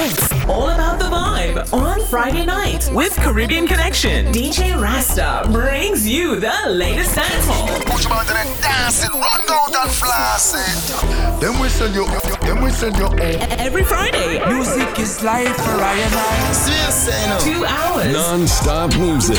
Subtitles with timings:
[0.00, 4.32] It's all about the vibe on Friday night with Caribbean Connection.
[4.32, 7.84] DJ Rasta brings you the latest dancehall.
[7.84, 8.38] Push out to the
[9.02, 11.40] it, run out and flash it.
[11.40, 12.06] Then we send you,
[12.42, 13.18] then we send you home.
[13.58, 14.38] Every Friday.
[14.46, 17.40] Music is life for I and I.
[17.40, 18.12] Two hours.
[18.12, 19.36] Non-stop music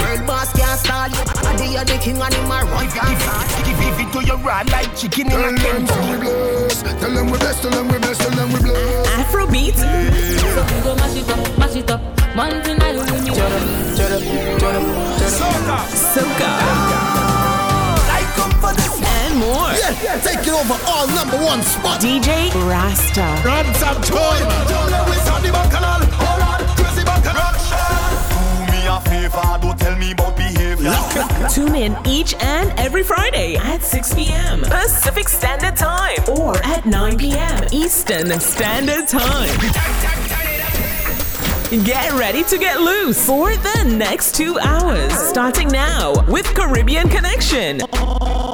[1.70, 5.38] we are the king and him a run Give it to your like chicken in
[5.38, 5.54] a
[7.00, 9.78] Tell them we bless, tell them we bless, tell them we bless Afrobeat.
[9.78, 12.02] So we go mash it up, mash it up.
[12.36, 13.60] One thing I do with me Jada,
[13.98, 14.18] jada,
[14.58, 14.80] jada,
[15.20, 15.78] jada Soca.
[16.14, 16.52] Soca.
[18.10, 18.34] Like
[19.06, 19.72] And more.
[19.78, 22.02] Yeah, yeah, taking over all number one spot.
[22.02, 23.28] DJ Rasta.
[23.46, 24.40] Ransom Toy.
[24.70, 25.52] Don't let the
[26.18, 30.59] Hold on, crazy Do me a favor, don't tell me about behavior.
[31.54, 34.62] Tune in each and every Friday at 6 p.m.
[34.62, 37.66] Pacific Standard Time or at 9 p.m.
[37.74, 39.50] Eastern Standard Time.
[41.84, 47.82] Get ready to get loose for the next two hours, starting now with Caribbean Connection.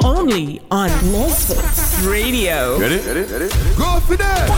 [0.04, 2.80] Only on MizFitz Radio.
[2.80, 2.98] Ready?
[2.98, 3.22] Ready?
[3.32, 3.50] Ready?
[3.78, 4.50] Go for that!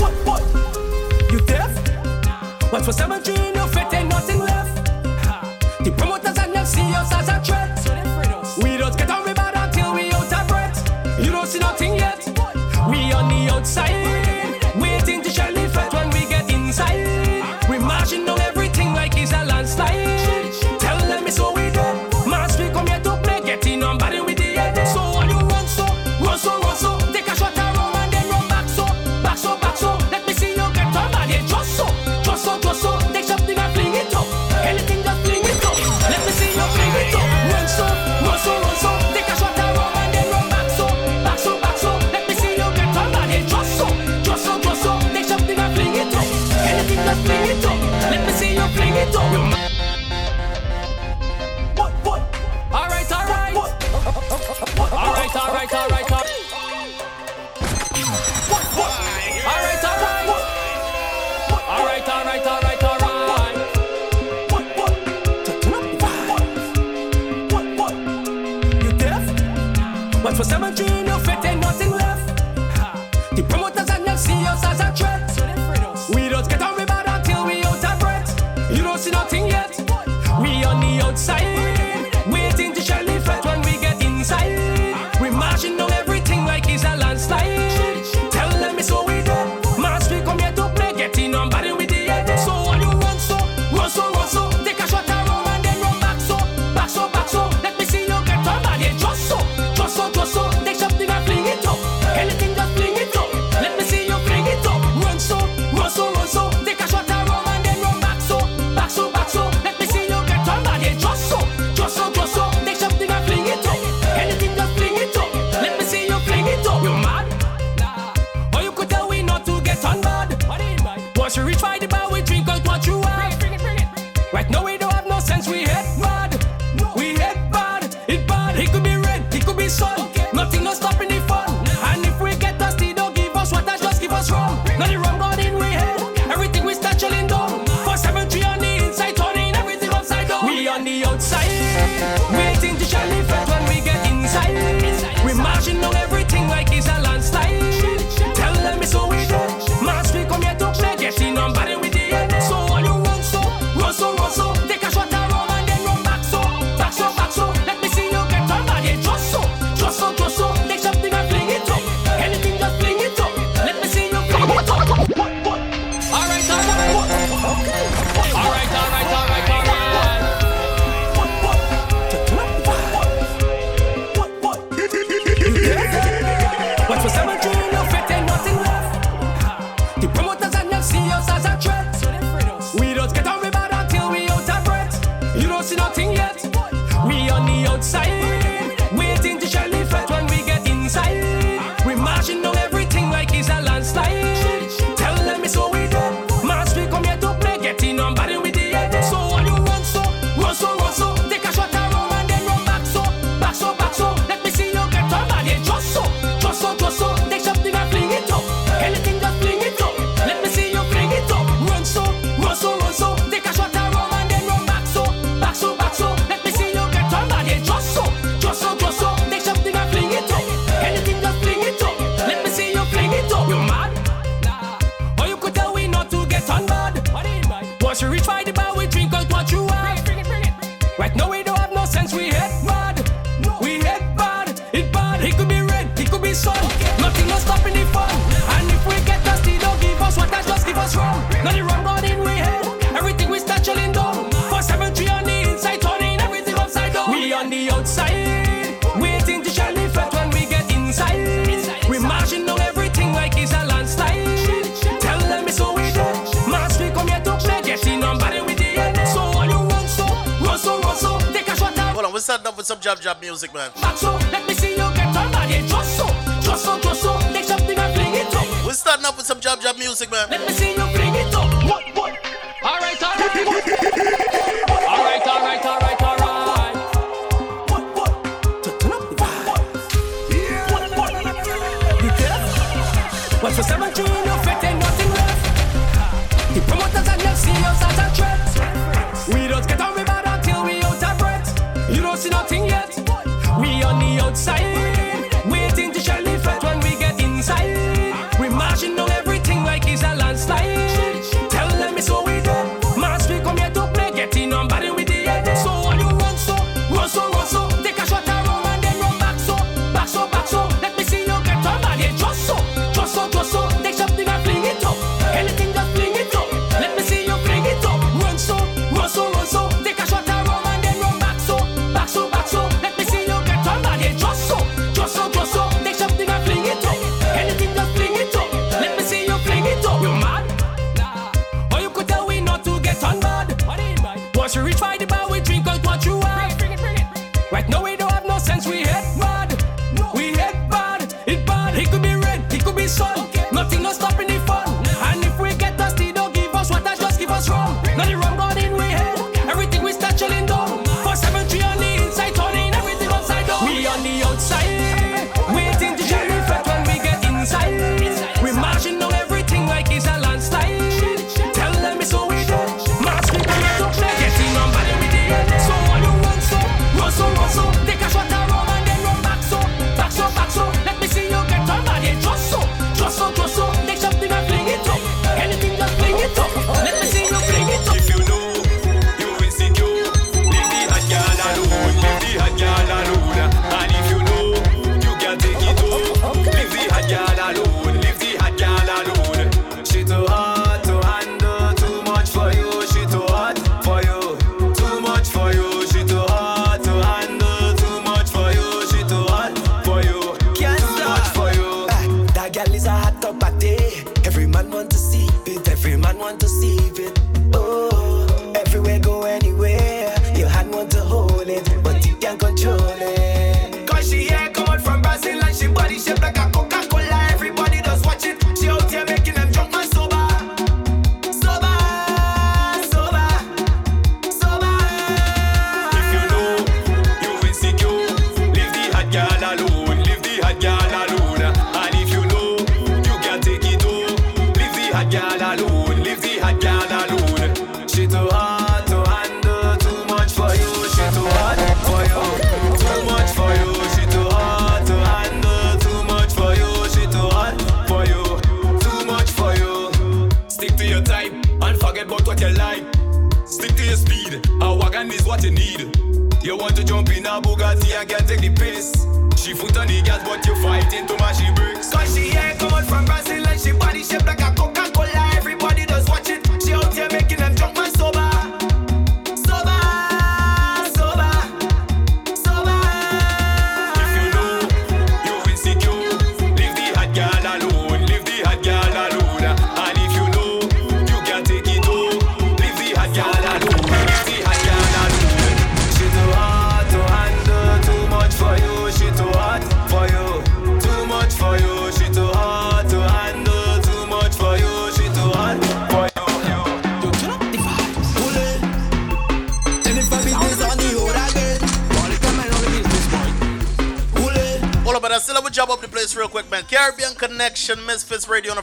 [0.00, 0.12] What?
[0.26, 1.32] What?
[1.32, 2.72] You deaf?
[2.72, 3.54] What's for 17?
[3.54, 4.86] No fit ain't nothing left.
[5.86, 6.15] The promo
[6.66, 7.85] see us as a threat.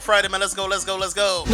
[0.04, 0.40] Friday, man.
[0.40, 1.44] Let's go, let's go, let's go.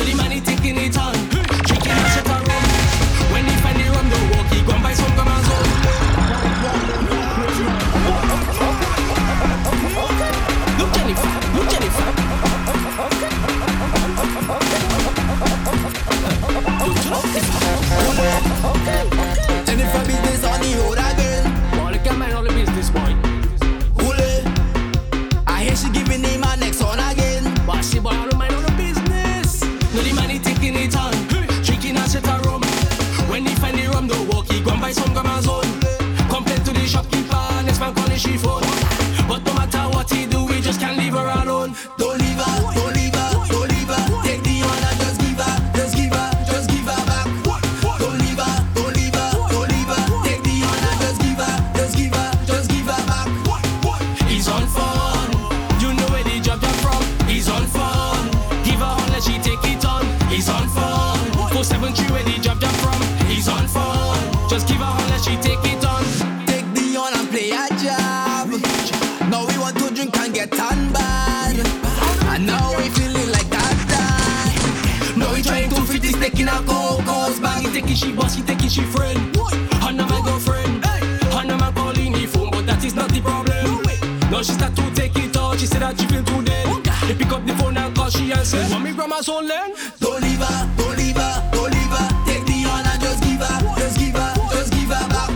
[84.41, 85.59] Now she start to take it out.
[85.61, 86.65] She said that she feel too dead.
[87.07, 90.23] They pick up the phone and call she and say, "Mommy, grandma's on land." Don't
[90.23, 92.09] leave her, don't leave her, don't leave her.
[92.25, 95.29] Take the honor, just give her, just give her, just give her back.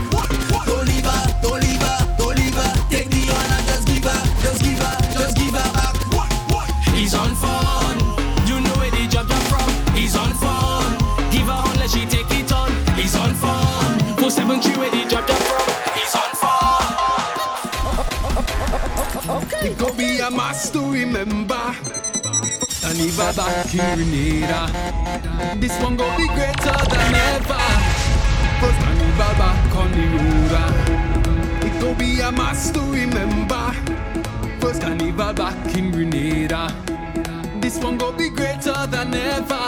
[0.65, 2.73] Don't leave her, don't leave her, don't leave her.
[2.89, 5.95] Take the honor, just give her, just give her, just give her back.
[6.97, 8.01] He's on fun.
[8.49, 9.69] You know where the job come from.
[9.93, 10.97] He's on fun.
[11.29, 12.73] Give her on, let she take it on.
[12.97, 14.17] He's on fun.
[14.17, 14.94] Four seven three
[20.55, 21.75] must to remember.
[22.87, 27.65] And if I back in Grenada, this one go be greater than ever.
[28.61, 30.07] First carnival back on the
[30.53, 31.65] road.
[31.65, 33.73] It could be a must to remember.
[34.61, 36.73] First carnival back in Grenada.
[37.61, 39.67] This one go be greater than ever.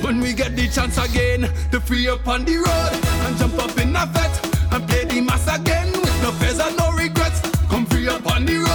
[0.00, 2.92] When we get the chance again to free up on the road
[3.26, 4.34] and jump up in a vet
[4.72, 7.42] and play the mass again with no fears and no regrets.
[7.68, 8.71] Come free up on the road,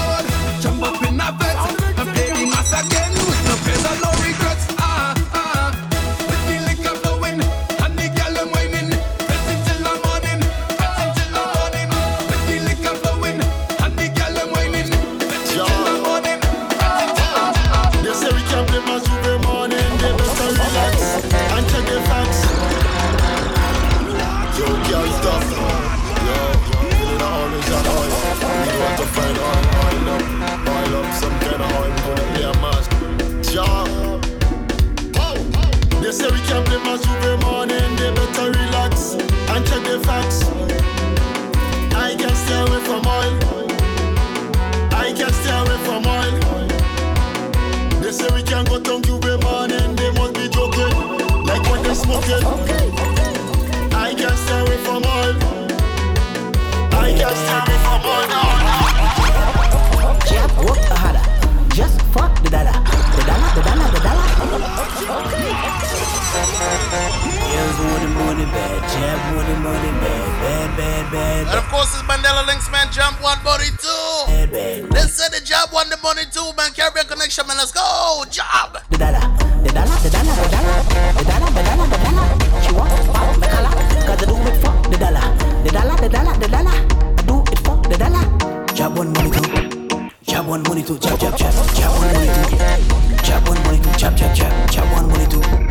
[68.18, 71.94] Girls want the money bad, jab the money bad, bad, bad, bad, And of course,
[71.94, 72.92] it's Mandela Linkz, man.
[72.92, 74.26] Jump one body two.
[74.28, 74.92] bad, bad.
[74.92, 76.72] Let's say the job won the money too, man.
[76.74, 77.58] Caribbean connection, man.
[77.58, 78.24] Let's go.
[78.30, 78.78] Job.
[78.90, 79.22] The dollar,
[79.62, 80.82] the dollar, the dollar, the dollar.
[81.14, 82.28] The dollar, the dollar, the dollar.
[82.64, 83.74] She want pop the collar.
[84.08, 85.26] Cause I do it for the dollar.
[85.64, 86.78] The dollar, the dollar, the dollar.
[86.78, 88.26] I do it for the dollar.
[88.74, 90.10] Jab one money too.
[90.26, 90.98] Jab one money too.
[90.98, 91.54] Jab, jab, jab.
[91.76, 93.24] Jab one money too.
[93.24, 93.92] Jab one money too.
[93.98, 94.70] Jab, jab, jab.
[94.72, 95.67] Jab one money too.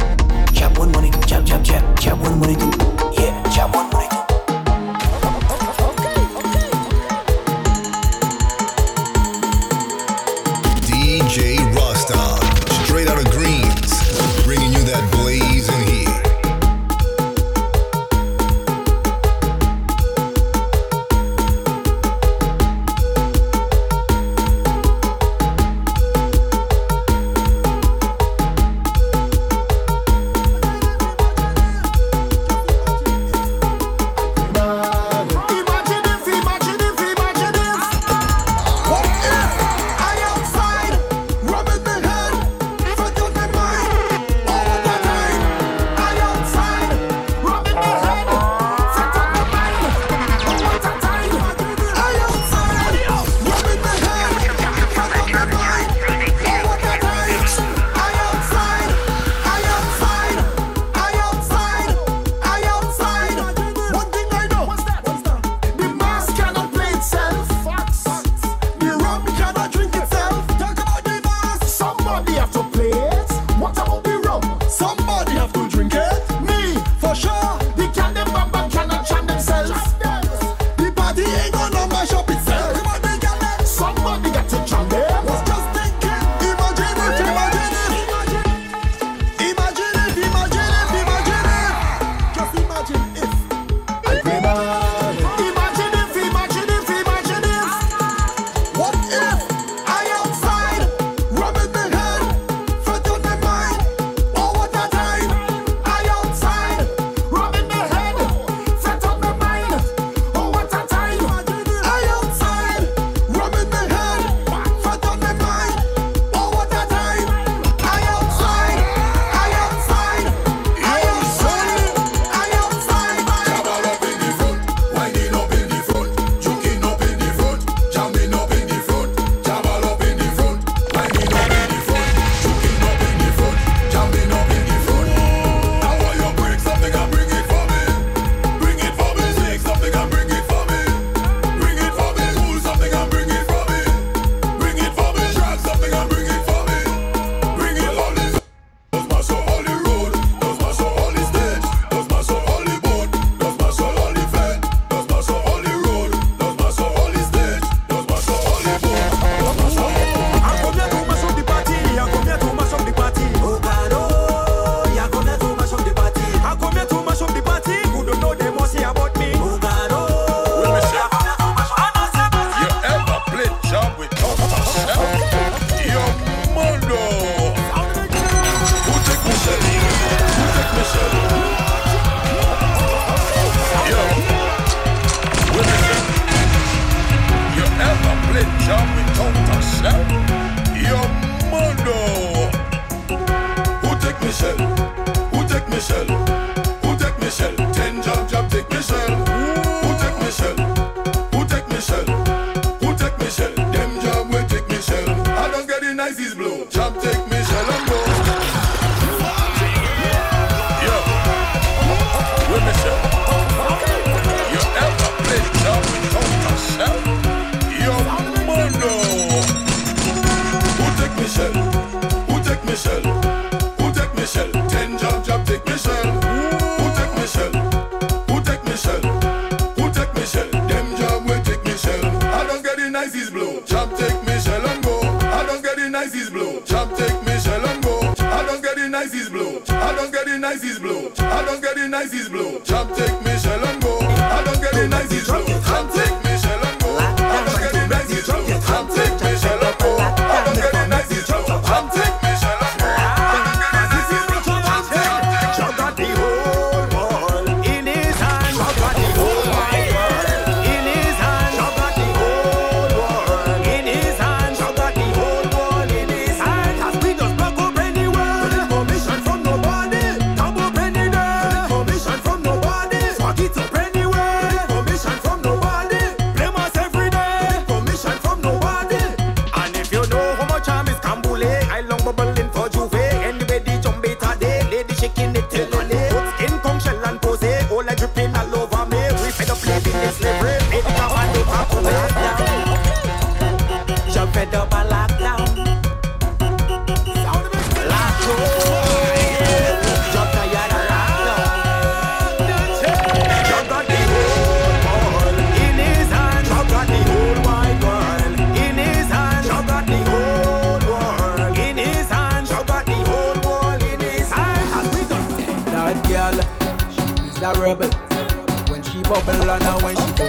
[0.57, 1.11] Jab one money.
[1.27, 2.01] Jab, jab, jab.
[2.01, 2.96] Jab one money too.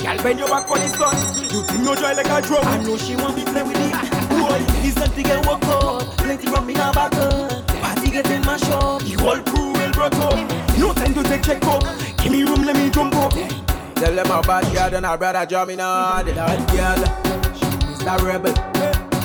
[0.00, 1.52] Girl, bend your back for this stunt.
[1.52, 2.64] You do no joy like a drum.
[2.64, 3.92] I know she won't be play with it.
[4.30, 6.16] Boy, this to get work up.
[6.16, 7.48] Plenty rum in her bottle.
[7.68, 9.02] Party in my shop.
[9.02, 10.40] The whole crew will broke up.
[10.78, 11.84] No time to take check up.
[12.16, 13.32] Give me room, let me jump up.
[13.32, 16.24] Tell them about girl and her brother drumming on.
[16.24, 17.04] That girl,
[17.52, 18.54] she's a rebel.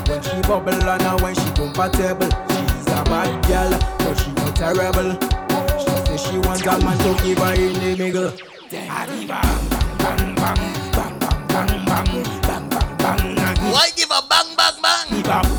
[0.09, 2.27] When she bubble on her, when she compatible.
[2.51, 5.15] She's a bad girl, but she not a rebel.
[5.79, 8.29] She say she wants a man to give her in the middle.
[9.31, 9.64] her
[11.95, 13.57] bang, bang, bang, bang.
[13.71, 15.23] Why give a bang, bang, bang?
[15.23, 15.54] Bang.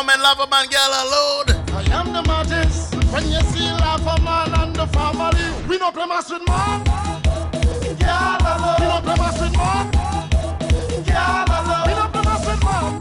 [0.00, 0.22] down, man.
[0.22, 1.50] Laugh a man, girl, alone.
[1.72, 2.94] I am the maddest.
[3.12, 6.84] When you see laugh a man and the family, we no play mess with man.
[7.98, 8.76] Girl, alone.
[8.80, 9.90] We no play mess with man.
[11.06, 11.86] Girl, alone.
[11.86, 12.98] We no play mess with man.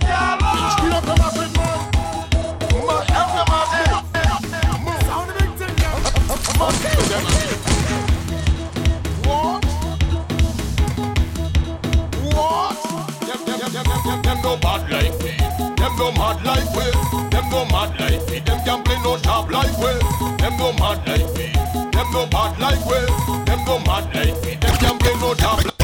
[0.00, 0.82] Girl, alone.
[0.82, 1.76] We no play mess with man.
[6.58, 6.80] I
[9.24, 9.64] What?
[12.34, 12.76] What?
[13.20, 15.45] Them, them, them, them, them, them, no bad like me
[15.98, 16.82] no mad like we.
[16.82, 17.28] Eh?
[17.30, 18.36] Them no mad like we.
[18.36, 18.40] Eh?
[18.40, 19.86] Them can't play no sharp like we.
[19.86, 20.36] Eh?
[20.36, 21.46] Them no mad like we.
[21.90, 22.98] Them no bad like we.
[23.44, 24.54] Them no mad like we.
[24.56, 25.64] Them can't play no sharp.
[25.64, 25.75] Like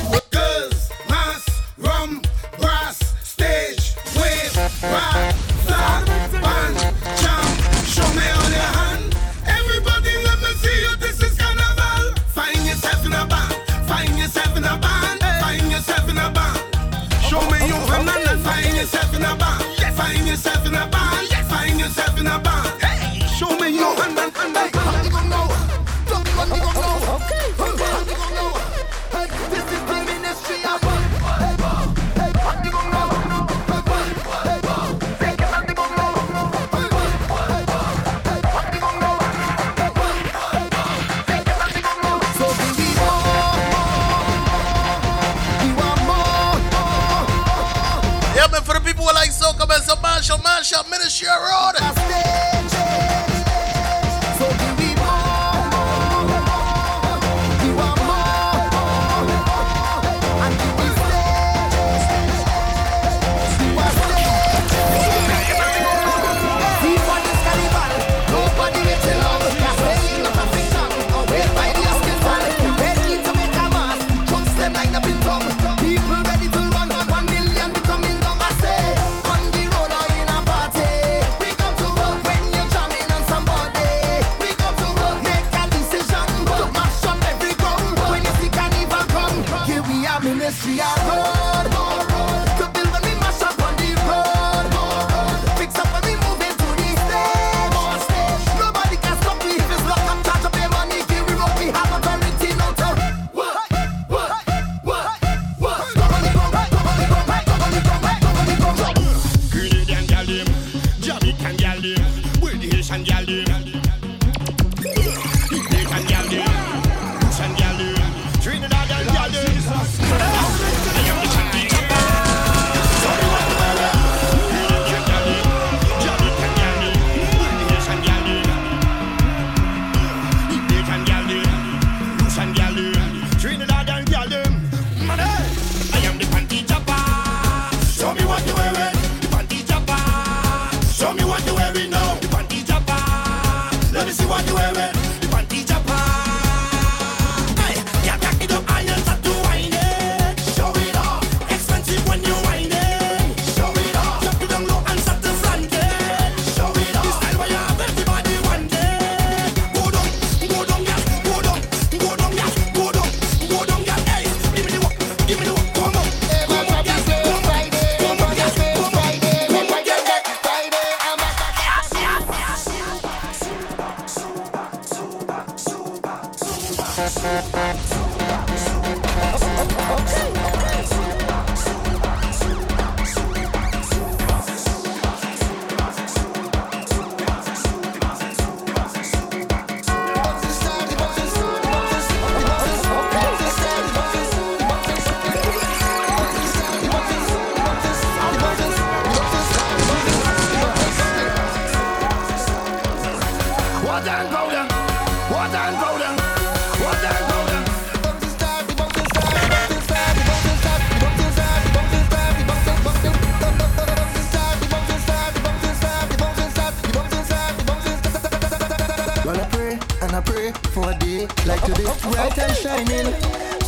[222.03, 223.13] bright and shining.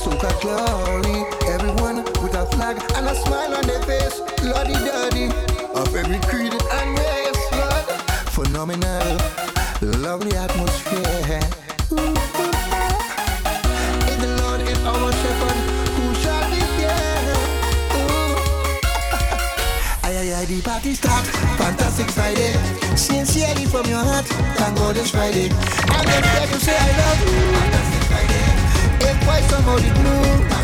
[0.02, 4.20] Soca glory, everyone with a flag and a smile on their face.
[4.42, 5.26] Bloody daddy,
[5.74, 7.84] of every creed and race, Lord.
[8.36, 9.18] Phenomenal,
[10.02, 11.40] lovely atmosphere.
[11.92, 12.14] Ooh.
[14.12, 15.58] In the Lord is our shepherd,
[15.96, 17.26] who shall be feared?
[20.04, 21.24] Aye, aye, aye, the party start,
[21.56, 22.52] fantastic Friday.
[22.96, 24.26] Sincerely from your heart,
[24.58, 25.48] thank God it's Friday.
[25.88, 27.93] I'm not here to say I love you.
[29.06, 30.24] Ain't quite somebody blue.
[30.48, 30.63] Thank God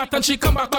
[0.00, 0.74] flat and she come back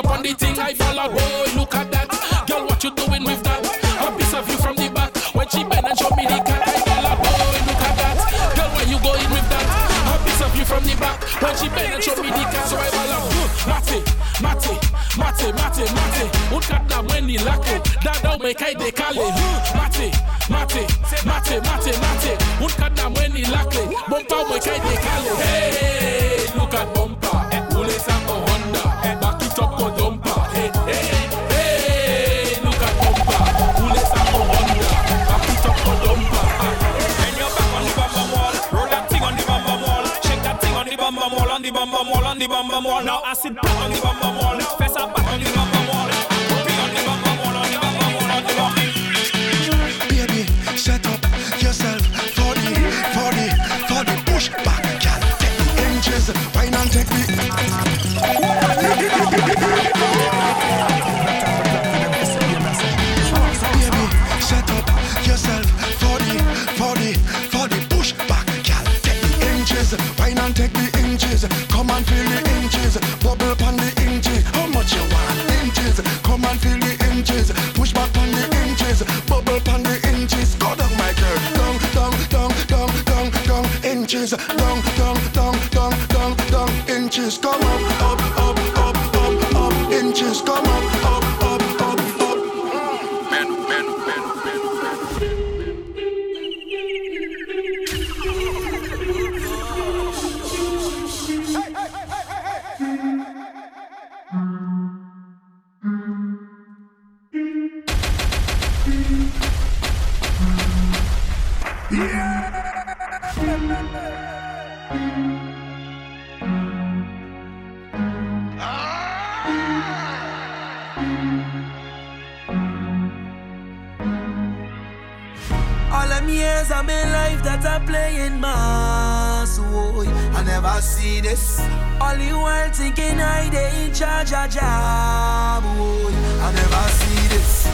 [128.12, 129.59] crying mass.
[129.59, 131.59] Whoa, I never see this.
[131.99, 135.64] All the world thinking I they in charge a job.
[135.64, 136.07] Whoa,
[136.45, 137.68] I never see this.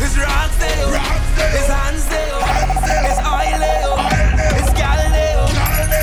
[0.00, 0.94] It's Roxdale, oh.
[0.94, 1.54] Roxdale.
[1.58, 1.74] it's oh.
[1.74, 3.02] Hansdale, Hansdale.
[3.02, 3.08] Oh.
[3.08, 3.92] it's Oileo,
[4.58, 5.42] it's Galdeo,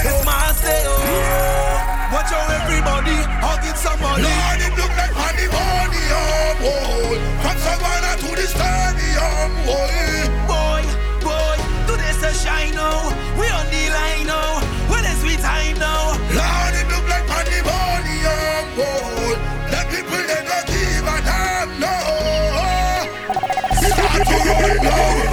[0.08, 0.94] it's Marcel.
[1.06, 2.14] Yeah.
[2.14, 4.24] Watch out everybody, hugging somebody.
[4.24, 7.16] Lord, it look like pandemonium, whoa.
[7.42, 10.35] From Savannah to the stadium, whoa.
[24.86, 25.24] blow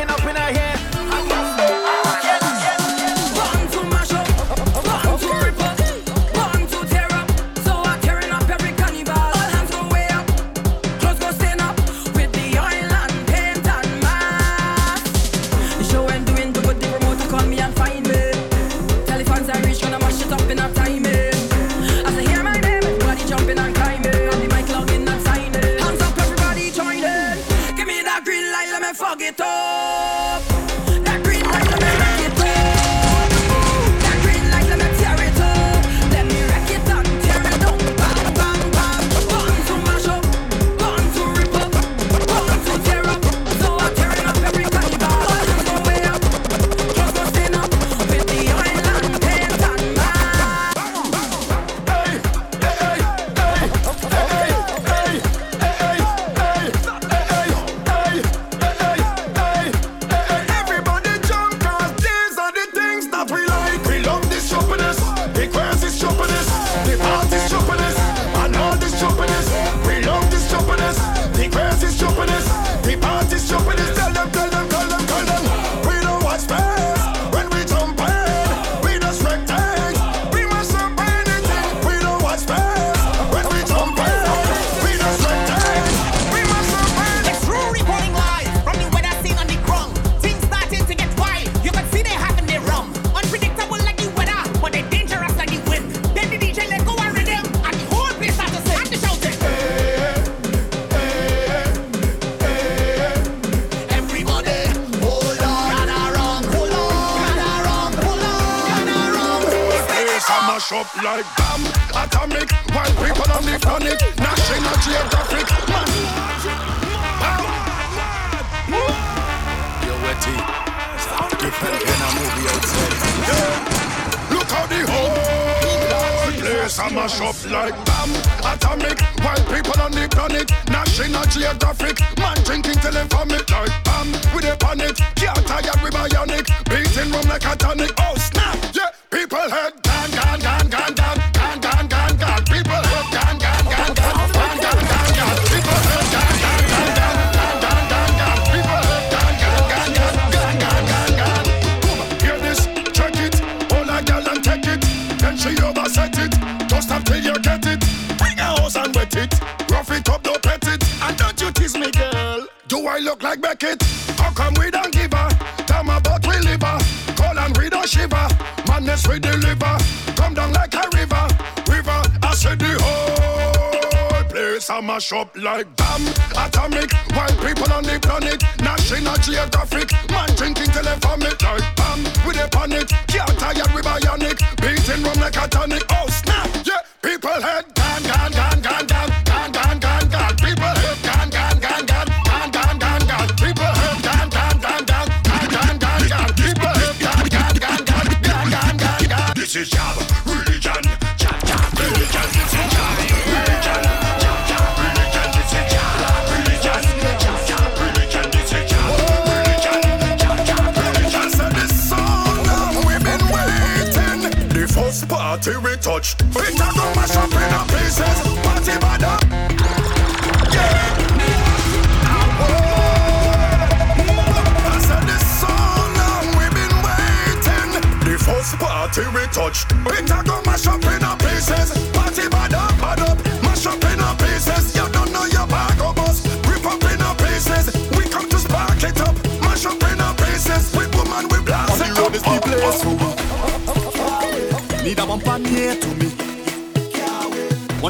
[0.00, 0.79] Looking up in her head.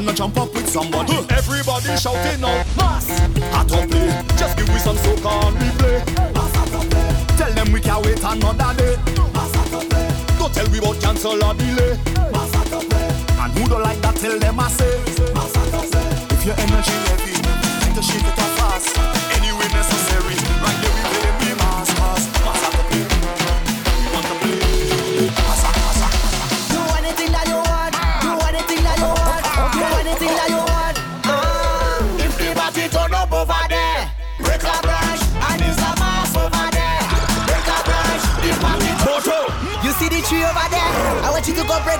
[0.01, 1.13] Wanna jump up with somebody?
[1.13, 1.25] Huh.
[1.29, 3.07] Everybody shouting out, Mass!
[3.11, 5.97] At up play, just give me some soca and we play.
[6.33, 7.37] Mass at up play.
[7.37, 8.97] Tell them we can't wait another day.
[9.31, 10.09] Mass at up play.
[10.39, 11.99] Don't tell we about cancel or delay.
[12.33, 13.09] Mass at up play.
[13.45, 14.89] And who don't like that, tell them I say.
[15.35, 16.09] Mass at up play.
[16.33, 17.37] If your energy heavy,
[17.85, 18.50] like to shake it off.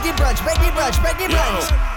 [0.04, 1.91] the brunch, break the brunch, break the brunch.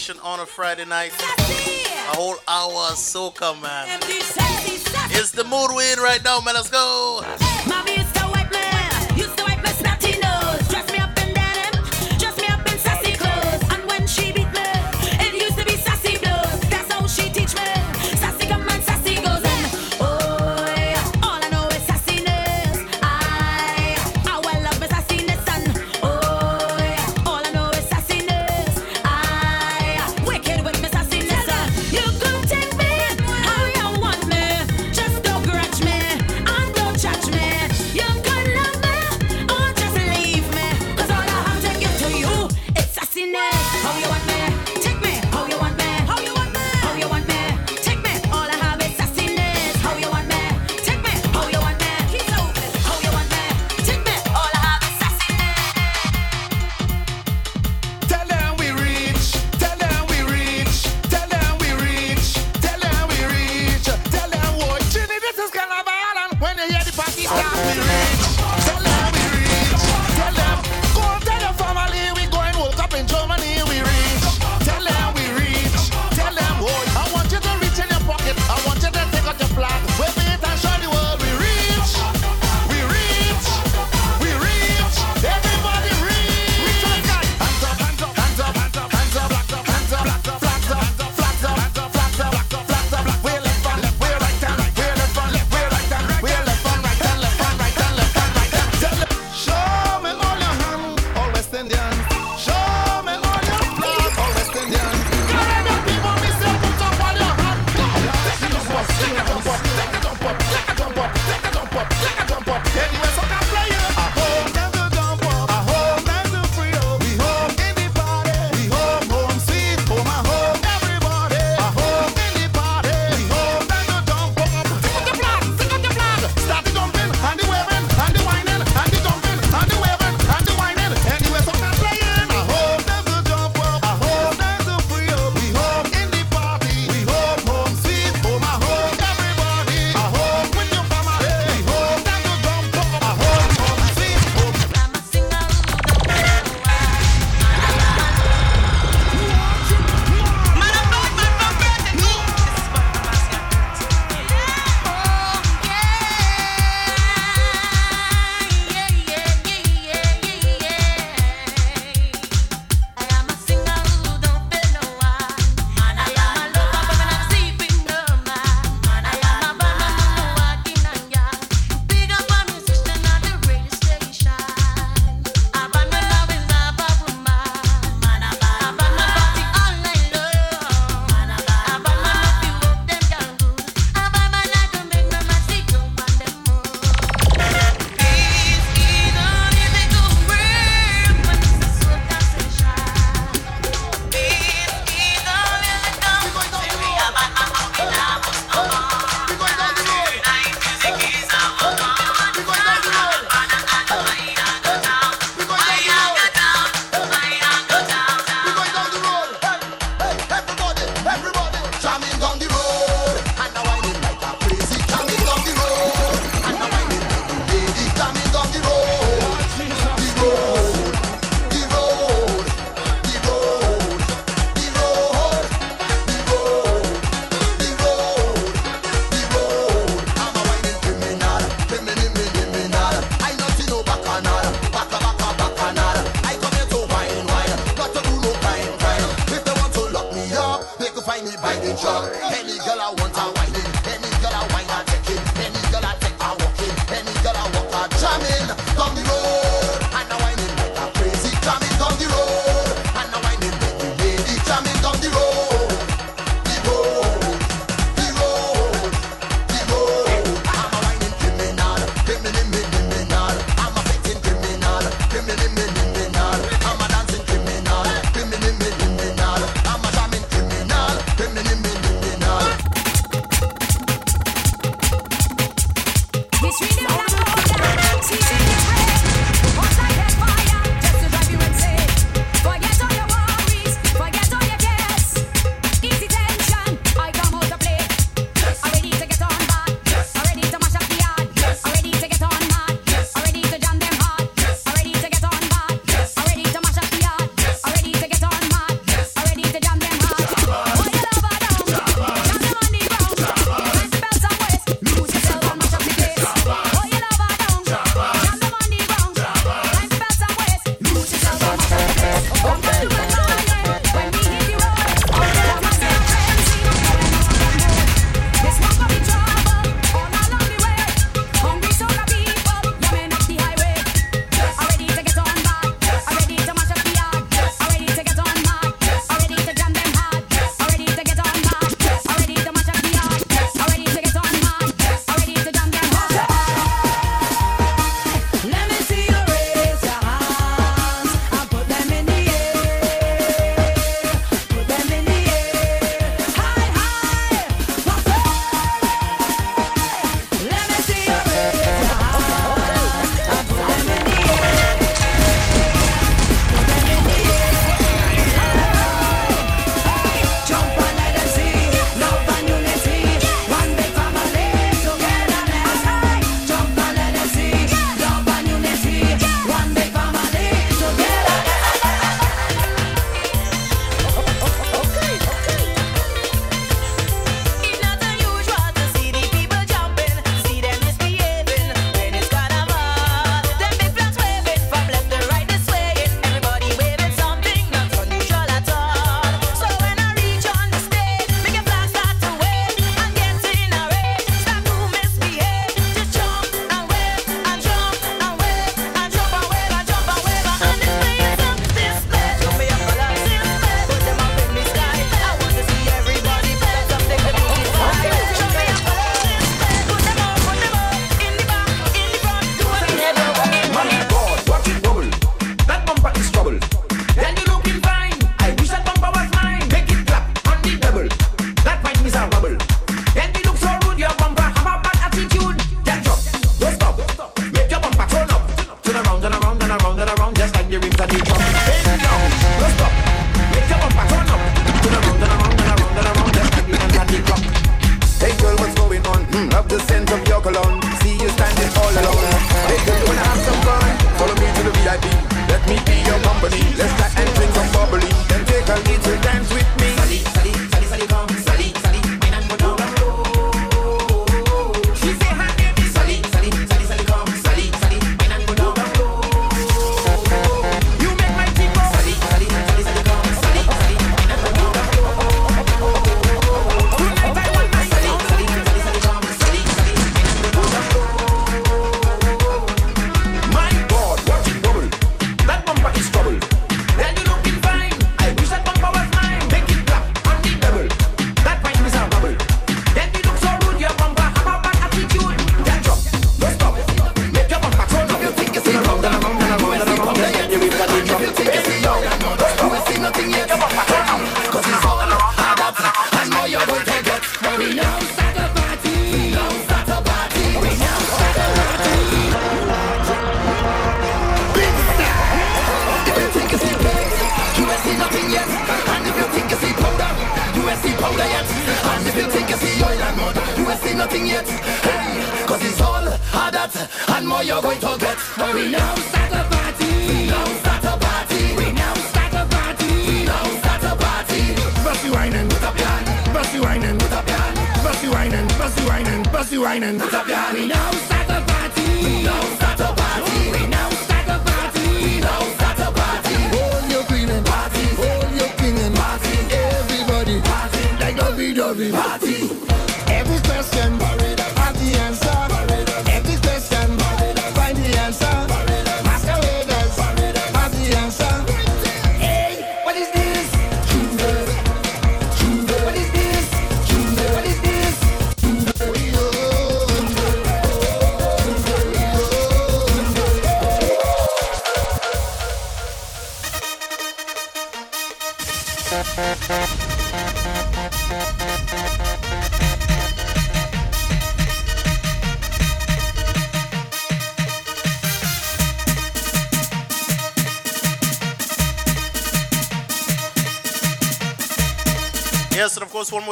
[0.00, 1.12] selection on a Friday night.
[1.20, 4.00] A whole hour of soca, man.
[5.12, 6.54] It's the mood we're in right now, man.
[6.54, 7.39] Let's go.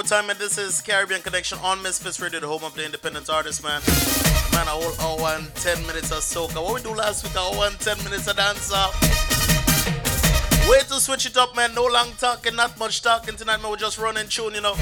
[0.08, 3.62] time, and this is Caribbean Connection on MizFitz Radio, the home of the independent artist,
[3.62, 3.82] man.
[4.52, 6.64] Man, a whole hour and 10 minutes of soca.
[6.64, 8.74] What we do last week, a hold and 10 minutes of dancer.
[10.66, 11.74] Way to switch it up, man.
[11.74, 13.70] No long talking, not much talking tonight, man.
[13.70, 14.76] We're just running tune, you know.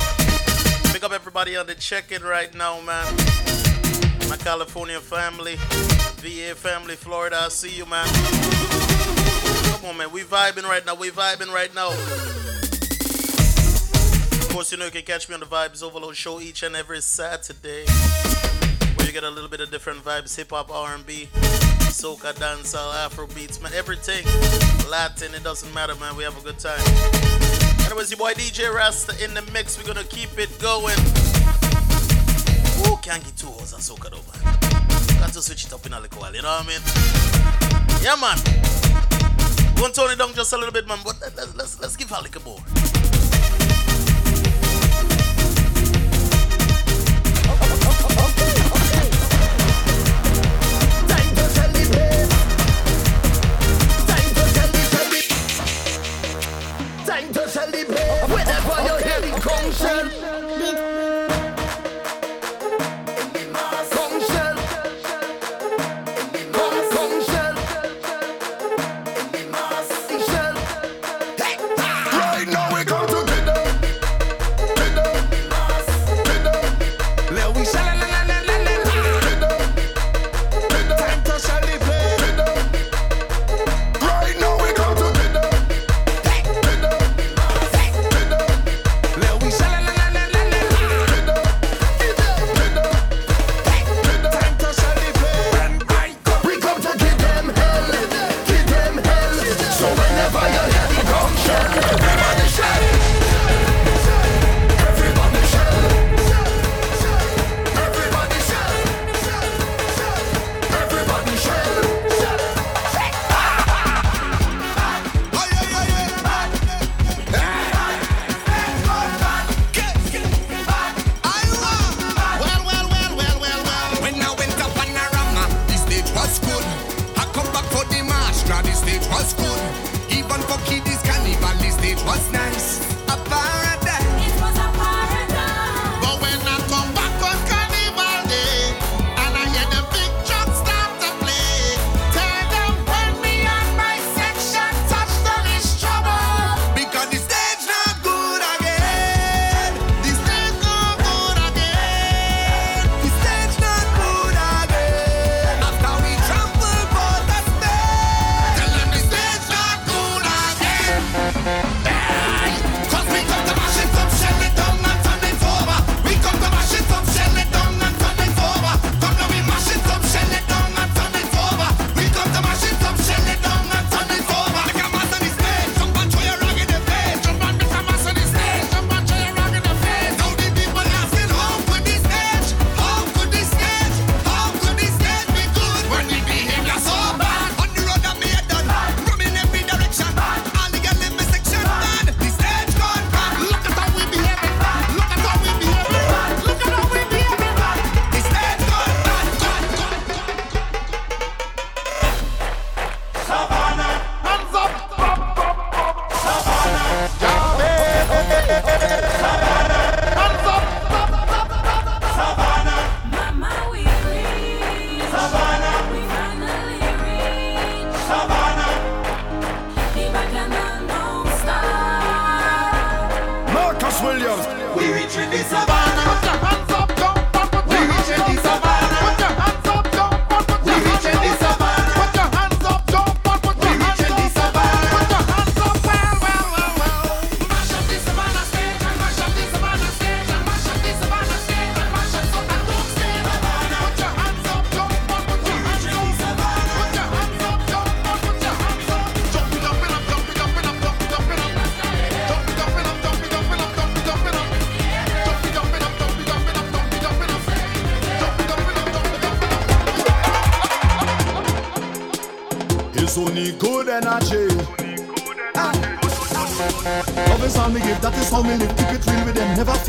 [0.93, 3.13] Pick up everybody on the check-in right now, man.
[4.29, 5.57] My California family,
[6.23, 8.07] VA family, Florida, I see you, man.
[9.73, 10.13] Come on, man.
[10.13, 10.95] We vibing right now.
[10.95, 11.91] We vibing right now
[14.57, 17.03] course, you know you can catch me on the Vibes Overload Show each and every
[17.03, 17.85] Saturday,
[18.95, 21.29] where you get a little bit of different vibes: hip hop, R&B,
[21.93, 24.25] soca, dancehall, Afro beats, man, everything.
[24.91, 26.17] Latin, it doesn't matter, man.
[26.17, 26.81] We have a good time.
[27.85, 29.77] Anyways, your boy DJ Rasta in the mix.
[29.77, 30.97] We're gonna keep it going.
[32.81, 35.21] Ooh, can't get two hours and soca though, man.
[35.21, 36.35] Got to switch it up in a little while.
[36.35, 36.81] You know what I mean?
[38.01, 38.41] Yeah, man.
[39.75, 41.01] We're gonna tone it down just a little bit, man.
[41.05, 42.86] But let's let's, let's give her a little more.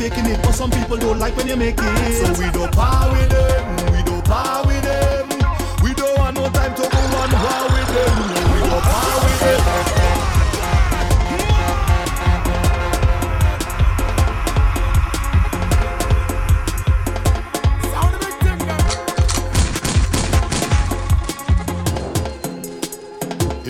[0.08, 2.26] making it, but some people don't like when you make it.
[2.26, 5.28] So we don't par with them, we don't par with them.
[5.82, 8.14] We don't want no time to go on war with them.
[8.52, 9.60] We don't par with them.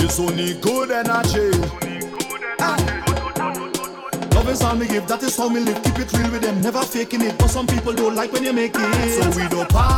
[0.04, 1.50] It's only good energy.
[2.60, 2.76] Ah.
[4.34, 5.87] Love is all me give, that is how me live
[6.88, 9.22] faking it, but some people don't like when you make it.
[9.22, 9.97] So we don't pass.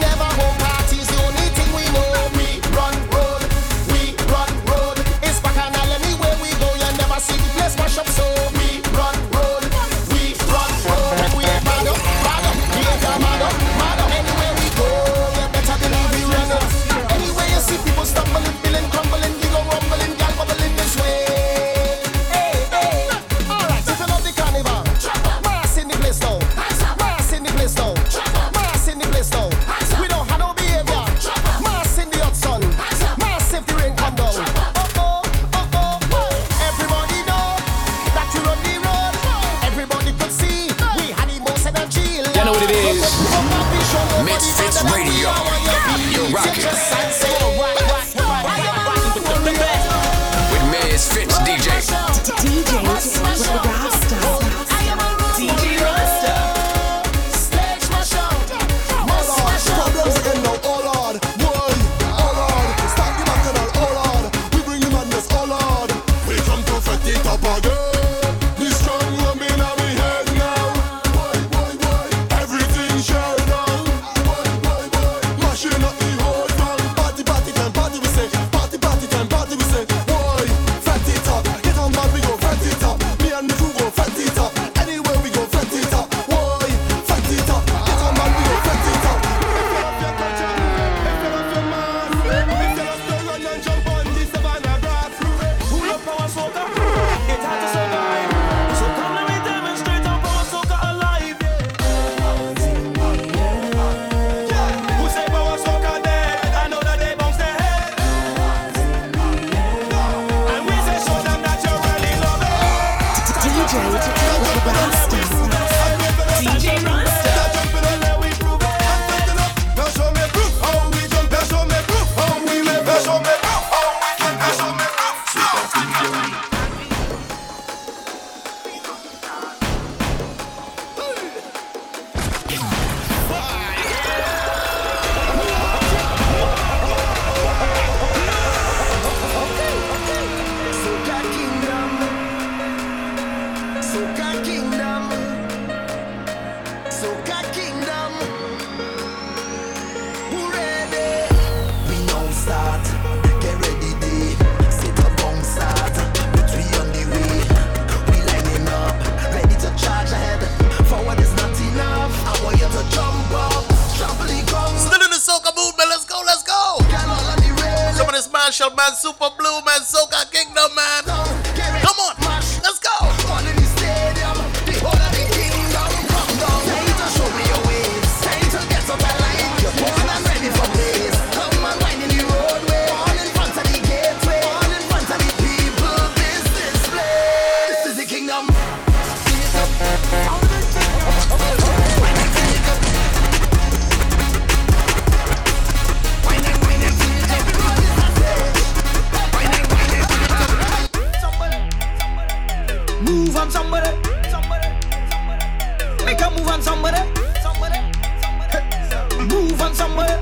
[206.11, 206.97] Hey, come move on somebody.
[207.41, 207.79] Somebody.
[208.19, 209.33] somebody.
[209.33, 210.21] Move on somewhere.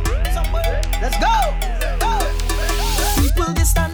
[1.02, 1.34] Let's go.
[2.00, 3.22] go.
[3.24, 3.89] People distance.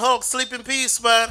[0.00, 1.29] Hulk, sleep in peace, man.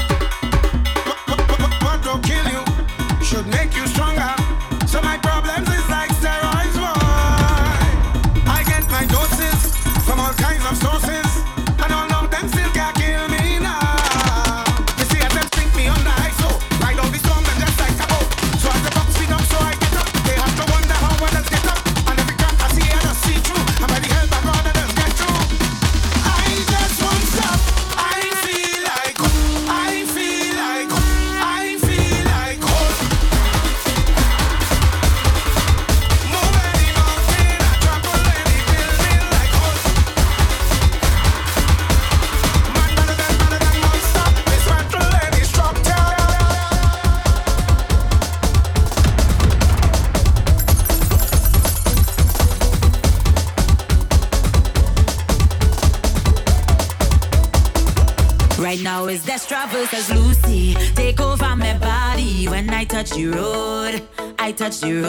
[64.77, 65.08] you.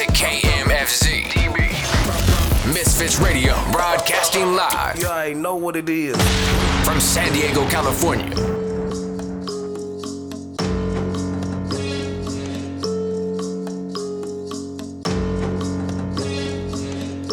[0.00, 1.24] To KMFZ.
[2.72, 4.98] MizFitz Radio, broadcasting live.
[4.98, 6.16] You already know what it is.
[6.86, 8.30] From San Diego, California.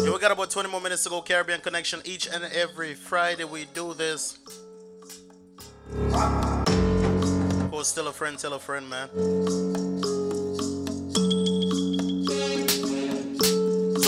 [0.04, 1.22] Yeah, we got about 20 more minutes to go.
[1.22, 4.40] Caribbean Connection each and every Friday we do this.
[6.12, 9.87] Of course, still a friend, tell a friend, man.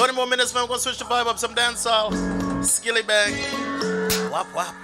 [0.00, 0.62] 20 more minutes, man.
[0.62, 2.64] We're gonna switch the vibe up some dancehall.
[2.64, 3.34] Skilly bang.
[4.32, 4.74] Wap wap.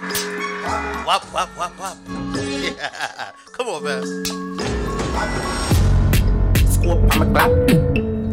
[1.07, 1.97] Wap wap wap wap.
[2.35, 3.31] Yeah.
[3.51, 4.03] Come on, man.
[6.67, 7.49] Scope on my clap.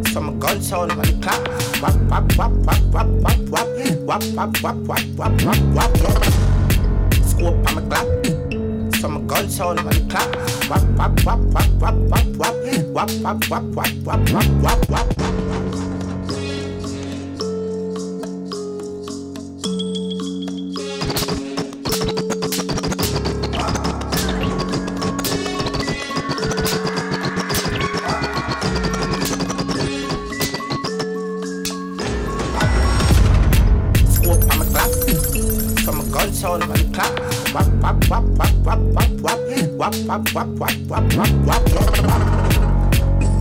[0.09, 1.41] Some gun sound on the clap.
[1.81, 3.67] Wap wap wap wap wap wap wap
[4.05, 6.23] wap wap wap wap wap wap wap wap.
[7.25, 8.95] Scope on my clap.
[8.97, 10.29] Some gun sound on the clap.
[10.69, 12.55] Wap wap wap wap wap wap wap
[12.93, 15.35] wap wap wap wap wap wap wap wap.
[15.73, 15.94] Scope
[40.35, 41.63] wap wap wap wap wap.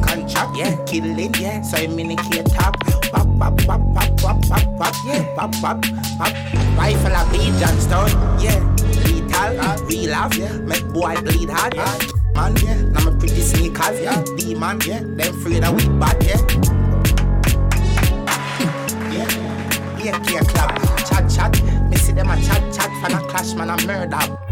[0.06, 1.60] Contract, yeah, killing, yeah.
[1.62, 2.76] So the key top.
[3.12, 5.34] Wap wap wap wap wap wap wap yeah.
[5.34, 5.84] Wap wap
[6.20, 6.32] wap.
[6.78, 8.62] Rifle a beat Johnstone, yeah.
[9.06, 10.56] Lethal, real laugh, yeah.
[10.58, 11.98] Make boy bleed hard, yeah.
[12.36, 12.80] Man, yeah.
[12.82, 14.22] Now my pretty sneakers, yeah.
[14.36, 15.00] Demon, yeah.
[15.00, 16.40] Them afraid of we bad, yeah.
[19.98, 20.70] Yeah, yeah, club.
[21.08, 21.90] Chat, chat.
[21.90, 22.90] Me see them a chat, chat.
[23.02, 24.43] Fan a clash, man, a murder.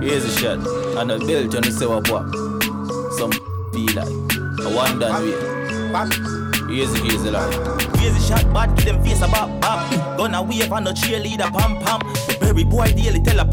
[0.00, 0.58] Here's a shot.
[0.98, 2.24] And a build on the what what.
[3.18, 3.30] Some
[3.70, 4.08] be like.
[4.64, 6.74] A one done way.
[6.74, 7.52] Here's a here's a line.
[7.98, 9.90] Here's a shot, bad, give them face a bop bop.
[10.16, 12.00] Gonna wave on the cheerleader, pam pam.
[12.26, 13.44] The berry boy daily tell a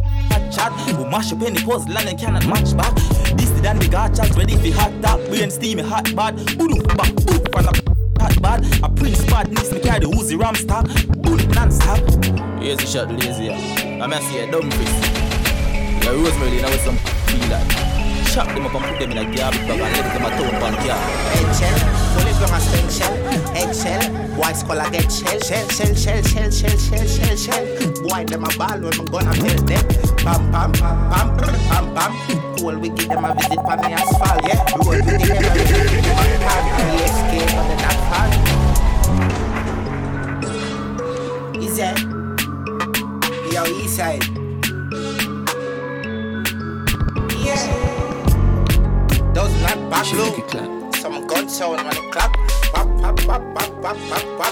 [0.49, 0.72] chat.
[0.95, 2.95] Who mash up any land and cannot match back.
[3.36, 5.19] This the dan the gotchas, ready for hot top.
[5.28, 6.38] Brain steamy, hot bad.
[6.57, 8.84] Boom, back, boom, from a hot bad.
[8.84, 10.86] A prince bad, needs me carry the Uzi ram stock.
[11.24, 11.99] Boom, non-stop.
[12.61, 13.52] Here's a shot lazy.
[13.52, 15.26] I'm gonna see a dumb face.
[16.07, 16.95] Yeah, Rosemary now with some
[17.51, 17.67] like.
[18.31, 20.55] Chop them up and put them in a garbage bag and let them a town
[20.55, 20.99] pan car.
[21.35, 21.77] Eggshell,
[22.15, 23.15] full of a spring shell.
[23.51, 24.03] Eggshell,
[24.38, 27.65] boy scholar get shell, shell, shell, shell, shell, shell, shell, shell, shell.
[28.07, 29.84] Boy them a ball when I'm gonna tell them.
[30.23, 31.27] Pam, pam, pam, pam,
[31.67, 32.11] pam, pam.
[32.55, 34.63] Cool, we give them a visit on the asphalt, yeah.
[34.77, 35.59] Roll with the head of the
[36.39, 36.63] pad.
[36.88, 38.31] We escape on the that fall.
[41.61, 41.99] Is that?
[43.51, 44.36] Yo, east side.
[49.68, 50.15] clap, back she.
[50.15, 50.95] Make it clap.
[50.95, 52.35] Some gun sound when it clap.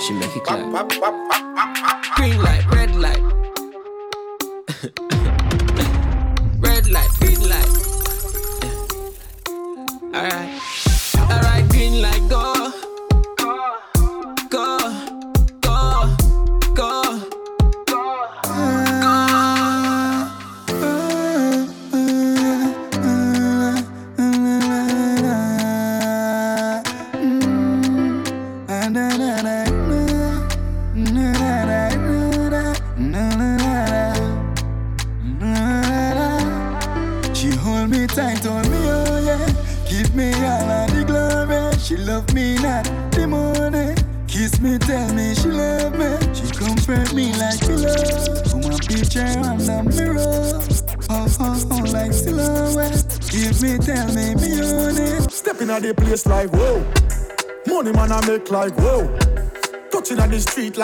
[0.02, 0.90] She make it clap.
[2.16, 2.85] Green light, red.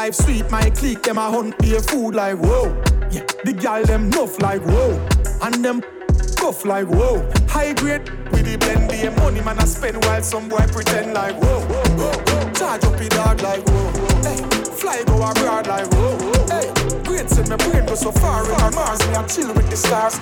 [0.05, 0.49] Life sweet.
[0.49, 2.65] My clique them a hunt be food like whoa.
[3.11, 4.91] Yeah, the gal them nuff like whoa.
[5.43, 5.81] And them
[6.39, 7.17] cuff like whoa.
[7.47, 11.35] High grade with the blend the money man I spend while some boy pretend like
[11.35, 11.59] whoa.
[11.71, 12.51] whoa, whoa.
[12.57, 13.87] Charge up the dog like whoa.
[14.27, 14.39] Hey,
[14.81, 16.17] fly go abroad like whoa.
[16.53, 16.67] Hey,
[17.03, 18.99] great send my brain go so far in Mars.
[19.07, 20.17] Me I chill with the stars.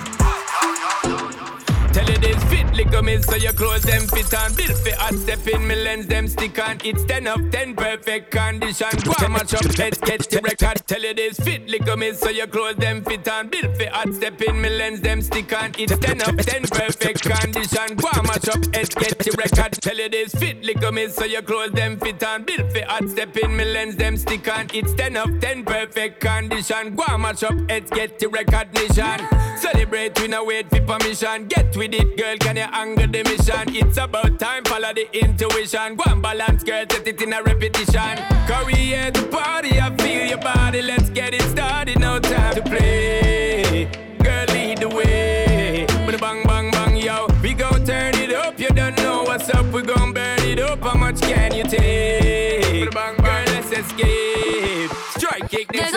[1.92, 4.54] Tell you this fit, lick me so your clothes them fit on.
[4.54, 6.78] Built for hot step in me lens them stick on.
[6.84, 8.88] It's 10 of 10 perfect condition.
[9.02, 10.86] Go match up, let's get the record.
[10.86, 13.48] Tell you this fit, lick me so your clothes them fit on.
[13.48, 15.72] Built for hot step in me lens them stick on.
[15.78, 17.96] It's 10 of 10 perfect condition.
[17.96, 19.72] Go match up, let's get the record.
[19.82, 22.44] Tell you this fit, lick me so your clothes them fit on.
[22.44, 24.68] Built for hot step in me lens them stick on.
[24.72, 26.94] It's 10 of 10 perfect condition.
[26.94, 29.49] Go match up, let's get the recognition.
[29.60, 31.46] Celebrate, we no wait for permission.
[31.46, 33.76] Get with it, girl, can you anger the mission?
[33.76, 35.96] It's about time, follow the intuition.
[35.96, 38.18] Go and balance, girl, set it in a repetition.
[38.66, 40.80] We here to party, I feel your body.
[40.80, 43.90] Let's get it started, no time to play.
[44.22, 45.84] Girl, lead the way.
[46.06, 47.26] But bang, bang, bang, yo.
[47.42, 49.66] We gon' turn it up, you don't know what's up.
[49.66, 52.90] We gon' burn it up, how much can you take?
[52.92, 54.90] Bang, bang, let's escape.
[55.16, 55.92] Strike kick this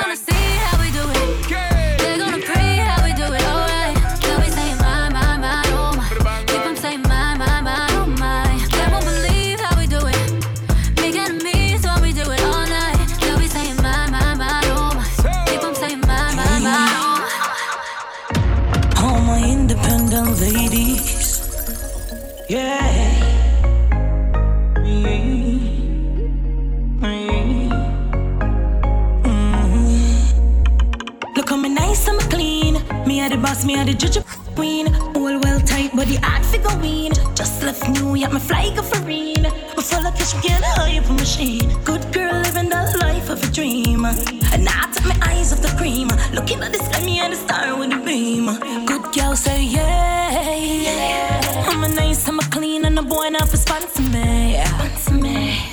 [33.23, 34.17] are the boss, me are the judge
[34.55, 34.93] queen.
[35.15, 37.13] All well tight, body hard figure ween.
[37.35, 39.43] Just left New York, me fly go foreign.
[39.75, 41.69] Me full of cash, get high up a machine.
[41.83, 44.05] Good girl living the life of a dream.
[44.05, 46.09] And I take my eyes off the cream.
[46.33, 48.45] Looking at the sky, me and the star with the beam.
[48.85, 51.69] Good girl say yeah, yeah.
[51.69, 54.61] I'm a nice, I'm a clean, and a boy now for sponsor me.
[54.65, 55.63] Sponsor me.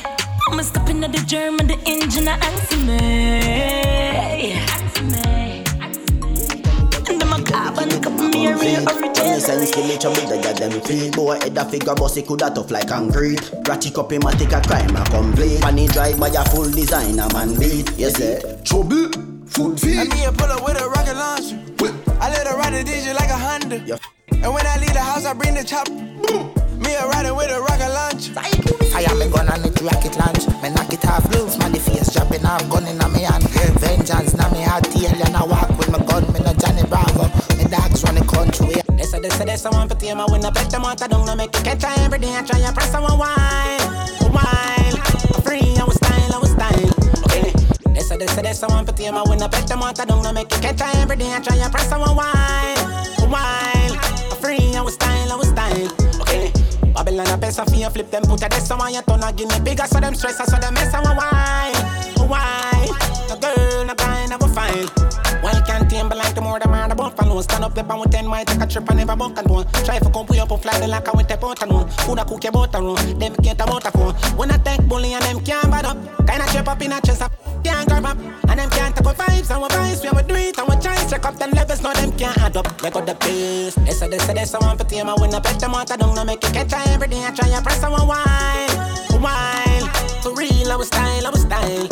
[0.48, 2.98] I'ma step into the germ and the engine, I answer me.
[4.52, 5.39] Answer me.
[7.52, 10.56] And I'm a carbon cup, me a real Any sense give me trouble that get
[10.56, 11.10] them feel.
[11.12, 13.50] Boy head a figure boss it coulda tough like concrete.
[13.66, 15.60] Ratchet up him a take a crime a complete.
[15.60, 17.90] Funny drive by a full designer man beat.
[17.98, 19.10] You say trouble
[19.46, 19.98] food feet.
[19.98, 21.58] And me a pull up with a rocket launcher.
[22.20, 23.76] I let her ride the DJ like a Honda.
[24.30, 25.88] And when I leave the house, I bring the chop.
[25.88, 28.32] Me a riding with a rocket launcher.
[28.32, 29.30] Fire me.
[29.30, 32.68] Gun and it rocket launch Me knock it off loose, man the face dropping off
[32.68, 33.44] Gun in me hand,
[33.78, 35.69] vengeance na me heart Tail and I walk
[38.30, 40.84] country They say, they say, they say, one for team I win a bet them
[40.84, 43.02] out, I don't know Make it catch I every day, I try and press on
[43.02, 43.82] one wine.
[44.32, 44.96] Wine,
[45.44, 46.92] free, I was style, I was style.
[47.26, 47.52] Okay,
[47.94, 49.98] they say, they say, they say, one for team I win a bet them out,
[50.00, 52.16] I don't know Make it catch I every day, I try and press on one
[52.16, 52.78] wine.
[53.30, 53.94] Wine,
[54.40, 55.90] free, I was style, I was style.
[56.22, 56.52] Okay.
[56.94, 59.60] Babylon a pesa fi and flip them put a desk someone you turn give me
[59.60, 61.99] bigger so them stress so them mess and wine
[62.30, 62.94] wine.
[63.28, 64.86] No girl no guy go fine.
[65.42, 67.82] Why can't tame but like the more the man the bump and stand up the
[67.82, 70.26] band with ten might take a trip and never buck and one try for come
[70.26, 72.44] pull up and fly the like I with the boat and one who da cook
[72.44, 75.86] your boat and them about a phone when I take bully and them can't bad
[75.86, 75.96] up.
[76.26, 77.32] Kinda trip up in a chest up
[77.64, 78.18] can't grab up.
[78.48, 80.96] And them can't take our vibes and our vibes we have do it we try
[81.08, 82.66] check up them levels no them can't add up.
[82.78, 85.40] Got the pace they say they say they say one for team I win a
[85.40, 87.82] bet them out I don't make it catch I every day I try and press
[87.82, 89.22] on one wine.
[89.22, 89.88] Wine.
[90.22, 91.88] For real I was style I was style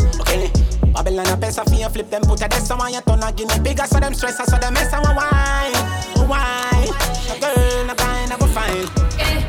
[1.18, 3.32] okay Babylon a pesa fi and flip them put a desk someone you turn a
[3.32, 6.88] guinea bigger so them stress so them mess and wine wine
[7.28, 8.86] no girl guy no go fine
[9.18, 9.42] eh,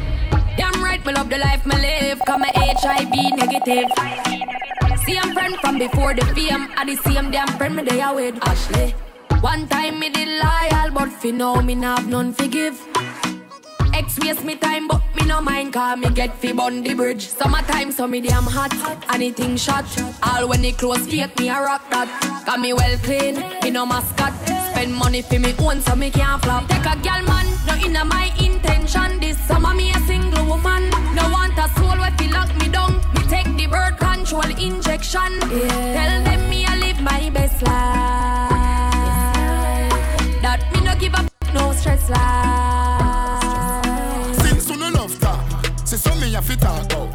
[0.57, 2.19] Damn right, me love the life me live.
[2.19, 3.87] Cause my HIV negative.
[5.05, 6.67] Same friend from before the fame.
[6.75, 8.93] I the same damn friend me they are with Ashley.
[9.39, 12.75] One time me did loyal, but fi now me nah have none forgive.
[13.99, 17.27] Ex waste me time, but me no mind Cause me get fi bun the bridge.
[17.27, 18.73] Summertime so me damn hot
[19.13, 19.83] Anything shot.
[20.23, 22.07] All when the close fake me a rock that
[22.45, 24.31] Got me well clean, me no mascot.
[24.71, 26.69] Spend money fi me own so me can't flop.
[26.69, 29.19] Take a gal man, no inna my intention.
[29.19, 30.89] This summer me a single woman.
[31.13, 33.01] No want a soul where fi lock me down.
[33.15, 35.41] Me take the birth control injection.
[35.41, 37.73] Tell them me a live my best life.
[40.41, 42.98] That me no give up no stress life
[46.39, 47.09] a fit talk out.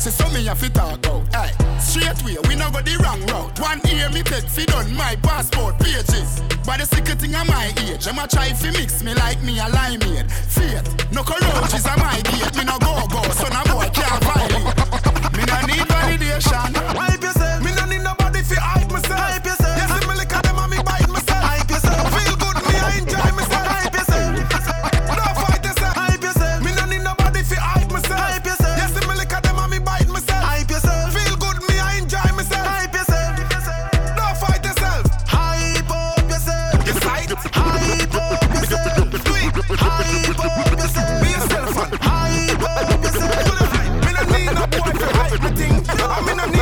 [0.00, 1.34] Say so me a fit talk out.
[1.34, 3.58] Aye, straight way, we no go the wrong route.
[3.60, 6.40] One ear me take fi done my passport pages.
[6.66, 9.64] But the secret thing of my age, I'ma try fi mix me like me a
[9.64, 10.30] limeade.
[10.30, 12.54] Faith, no courageous a my gate.
[12.56, 14.76] Me no go go, so no boy can't violate.
[15.32, 17.07] Me no need validation.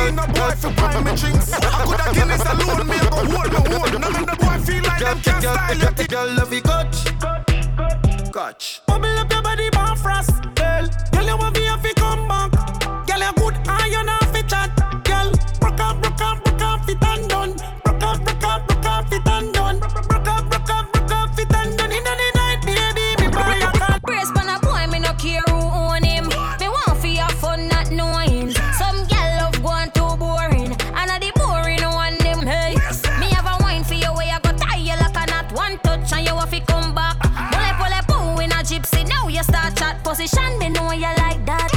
[0.07, 1.51] I me no boy fi buy me drinks.
[1.51, 3.91] I coulda Guinness alone, me a go hold me hold.
[3.99, 6.07] None of the boy feel like them can't style you.
[6.07, 8.31] Girl, love you coach.
[8.31, 8.81] Coach.
[8.87, 10.87] Bubble up your body, bar frost, girl.
[11.11, 12.51] Girl, you want me if you come back.
[13.05, 13.66] Girl, you good
[40.27, 41.69] position, they know you like that.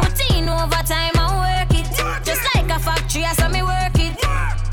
[0.00, 1.86] Put in overtime and work it.
[2.24, 4.16] Just like a factory, I saw me work it.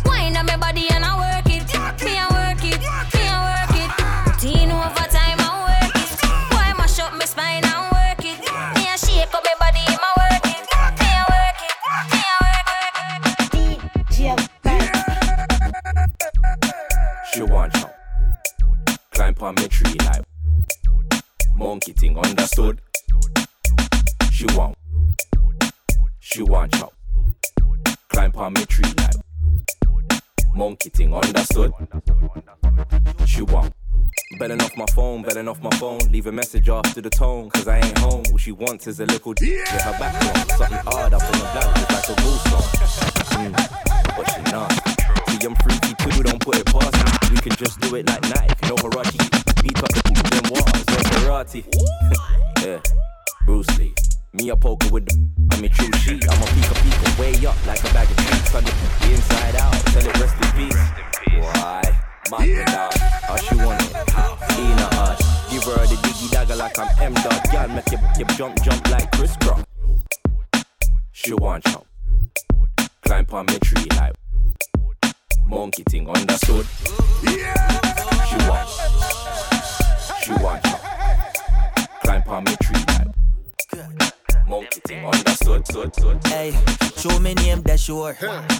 [0.05, 1.63] Wine on my body and I work it.
[2.03, 2.79] Me I work it.
[2.79, 3.91] Me I work it.
[4.25, 6.19] Put in overtime and work it.
[6.53, 8.39] Why mash up my spine and work it.
[8.75, 10.63] Me I shake up my body, my work it.
[10.99, 11.75] Me I work it.
[14.15, 14.89] Me I work it.
[17.33, 17.93] She want chop.
[19.11, 20.23] Climb on me tree like
[21.55, 22.81] monkey thing understood.
[24.37, 24.77] She want.
[26.19, 26.93] She want chop.
[28.09, 29.15] Climb on me tree like
[30.53, 31.73] monkey thing understood.
[33.25, 33.73] She want.
[34.37, 35.97] Belling off my phone, belling off my phone.
[36.11, 38.25] Leave a message after the tone, cause I ain't home.
[38.29, 39.55] What she wants is a little d.
[39.55, 40.49] Get her back on.
[40.49, 42.67] Something hard up in the black, just like a ghost song.
[43.41, 43.53] Mm,
[44.15, 44.71] but she not.
[45.29, 47.29] See, I'm freaky too, don't put it past me.
[47.33, 49.63] We can just do it like Nike, no Huarache.
[49.63, 51.65] Beat up the them waters, like karate.
[52.63, 52.79] yeah,
[53.47, 53.95] Bruce Lee.
[54.37, 55.15] Me a poker with the
[55.51, 56.23] I'm a true sheet.
[56.29, 58.53] I'm a pika pika way up like a bag of treats.
[58.53, 58.71] On the,
[59.09, 60.77] inside out, tell it rest in peace.
[61.39, 61.81] Why?
[62.29, 63.91] Man without, how she want it?
[64.59, 65.19] In a hush.
[65.49, 67.51] Give her the diggy dagger like I'm M dot.
[67.51, 69.63] Girl, make you, you jump, jump like Kris Kross.
[71.13, 71.87] She want chop.
[73.01, 74.13] Climb on me tree like
[75.47, 76.65] monkey thing understood.
[77.23, 78.69] She want.
[80.21, 80.81] She want chop.
[82.03, 83.07] Climb on me tree like
[84.47, 85.67] monkey thing understood.
[85.67, 86.27] Sud, sud.
[86.27, 86.51] Hey,
[86.97, 88.15] show me name that sure.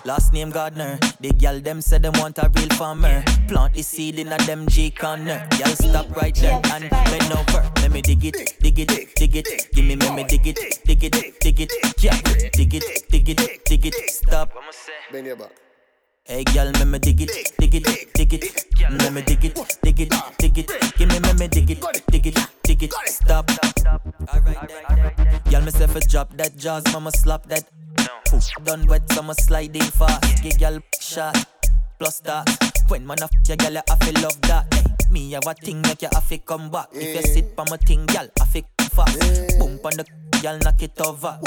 [0.06, 1.00] Last name Gardner.
[1.20, 3.24] The gal them said them want a real farmer.
[3.48, 5.48] Plant the seed in a them G corner.
[5.60, 7.72] Y'all stop right there and bend over.
[7.82, 9.72] Let me dig it, dig it, dig it.
[9.74, 11.72] Give me, let me dig it, dig it, dig it.
[12.04, 12.20] Yeah,
[12.52, 14.10] dig it, dig it, dig it.
[14.10, 14.52] Stop.
[15.12, 15.67] Bend your back.
[16.28, 18.66] Hey girl, me me dig it, dig it, dig it.
[18.92, 20.68] Me me dig it, dig it, dig it.
[20.98, 21.80] Give me, me me dig it,
[22.12, 22.94] dig it, dig it.
[23.06, 23.50] Stop.
[25.50, 27.64] Girl, myself a drop that jaws, mama slap that.
[28.26, 30.44] Push done wet, so I'ma slide in fast.
[30.44, 31.46] Give girl shot,
[31.98, 32.46] plus that.
[32.90, 34.74] When man a f ya girl, I feel love that.
[34.74, 36.90] Hey, me have a thing make you have to come back.
[36.92, 38.64] If you sit pa my thing, girl, I feel
[38.98, 39.60] fast.
[39.60, 40.06] Boom on the
[40.42, 41.38] girl, knock it over.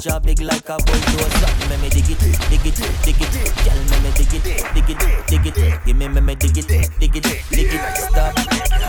[0.00, 1.50] Jaw big like a bulldozer.
[1.68, 2.18] Me me dig it,
[2.48, 3.30] dig it, dig it.
[3.64, 4.44] Girl, me me dig it,
[4.74, 5.84] dig it, dig it.
[5.84, 7.96] Give me me me dig it, dig it, dig it.
[7.96, 8.38] Stop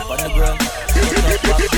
[0.09, 0.59] on the ground.
[0.93, 1.71] Dig it, dig it,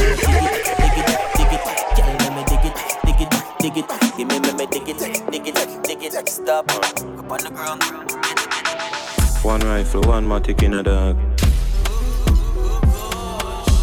[1.38, 1.64] dig it.
[1.96, 2.76] Girl, me me dig it,
[3.06, 3.86] dig it, dig it.
[4.18, 5.00] Give me me me dig it,
[5.32, 6.30] dig it, dig it.
[6.30, 7.82] Stop up on the ground.
[9.44, 11.16] One rifle, one matic in a dog.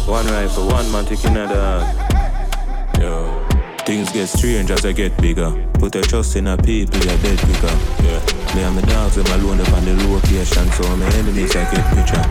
[0.07, 2.10] One rifle, one matic in a dog.
[3.01, 3.47] Yo.
[3.85, 5.51] Things get strange as I get bigger.
[5.73, 7.75] Put your trust in a people, you're dead quicker.
[8.05, 8.21] Yeah.
[8.55, 11.83] Me and my dogs, them alone up on the location, so my enemies I get
[11.95, 12.21] picture.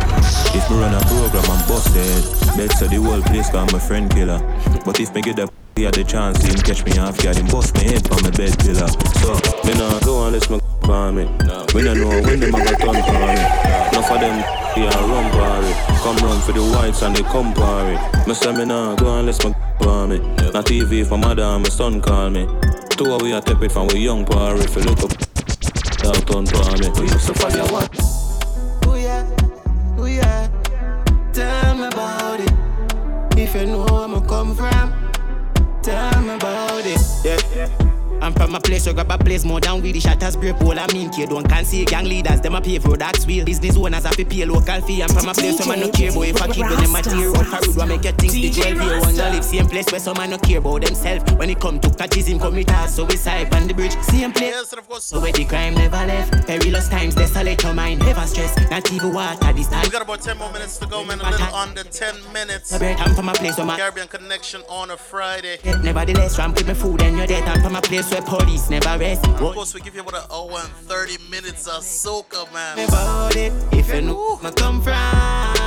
[0.57, 2.57] If me run a program, I'm busted.
[2.57, 4.39] Bet so the whole place got my friend killer.
[4.85, 7.37] But if me get the he had the chance, he him catch me off guard,
[7.37, 8.89] him bust me head from my bed pillar.
[9.23, 9.33] So,
[9.65, 11.25] me nah go unless me for me.
[11.75, 13.90] We don't know when them a go turn for me.
[14.11, 14.39] Of them
[14.77, 15.77] yeah, run for it.
[16.03, 17.97] Come run for the whites and they come party.
[18.27, 20.19] Me say me nah go unless me for me.
[20.53, 22.45] Not TV for my dad, my son call me.
[22.91, 24.65] Two we are tepid from we young for it.
[24.65, 25.11] If you look up,
[26.27, 26.89] turn for me.
[26.99, 27.91] We used to follow what?
[28.87, 29.25] Oh yeah,
[29.97, 30.49] oh yeah.
[31.33, 33.39] Tell me about it.
[33.39, 34.93] If you know where I come from,
[35.83, 37.01] tell me about it.
[37.25, 37.39] Yeah.
[37.55, 37.90] Yeah.
[38.23, 40.79] I'm from a place where grab a place more than we the shatters break all.
[40.79, 42.41] I mean kid don't can see gang leaders.
[42.41, 43.45] Them a pay for that's real.
[43.45, 45.03] business owners have to pay local fee.
[45.03, 47.03] I'm from a place where man no care boy if a kid when them a
[47.03, 47.47] tear up.
[47.47, 50.17] A road what make you think the 12 year one live same place where some
[50.17, 51.33] man no care about themselves.
[51.35, 52.95] When it come to catches him come with us.
[52.95, 53.93] So we side on the bridge.
[54.03, 54.51] Same place.
[54.51, 58.01] Yes, of course, so where the crime never left perilous times desolate your mind.
[58.01, 59.83] Never stress not even water this time.
[59.85, 61.21] We got about 10 more minutes to go, man.
[61.21, 62.73] A little under 10 minutes.
[62.73, 65.59] I'm from a place where my Caribbean Connection on a Friday.
[65.65, 67.45] Nevertheless, ramp with me food and you're dead.
[67.49, 69.27] I'm from a place where police never rest.
[69.27, 72.79] Of course, we give you about an hour and 30 minutes of soca, man.
[72.89, 75.60] About it, if you know where I come from,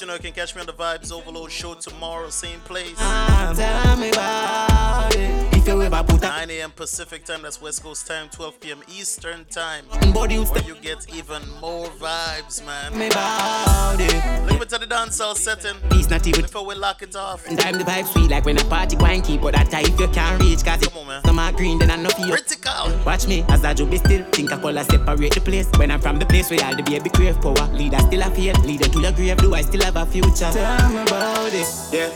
[0.00, 2.96] you know, you can catch me on the Vibes Overload show tomorrow, same place.
[2.96, 5.54] Tell me about it.
[5.54, 6.70] If you ever put a 9 a.m.
[6.72, 8.82] Pacific time, that's West Coast time, 12 p.m.
[8.88, 9.84] Eastern time.
[9.86, 12.92] Where you get even more vibes, man.
[12.98, 15.76] Leave it to the dancehall setting.
[15.92, 17.44] It's not even Before we lock it off.
[17.44, 20.42] Time the vibe sweet like when a party and keep But that if you can't
[20.42, 21.22] reach Cause Come on, man.
[21.26, 22.90] no more green then I know you Critical.
[23.04, 25.90] Watch me as I do be still Think I call a separate the place When
[25.90, 28.88] I'm from the place where all the baby crave power Leader still a fail Leader
[28.88, 30.50] to the grave Do I still have a future?
[30.50, 32.10] Tell me about it Yeah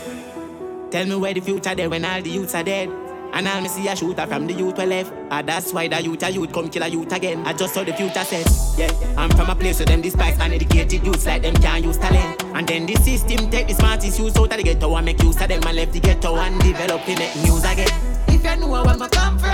[0.91, 2.89] Tell me where the future there when all the youths are dead
[3.33, 5.13] And all me see a shooter from the youth we left.
[5.29, 7.45] Ah, that's why the youth a youth come kill a youth again.
[7.45, 8.47] I just saw the future said.
[8.77, 12.43] Yeah, I'm from a place where them despise uneducated youths like them can't use talent.
[12.55, 15.39] And then the system take the smartest youths out of the ghetto and make use
[15.41, 17.89] of them and left the ghetto and develop the net news again.
[18.29, 19.51] If you know where me come from,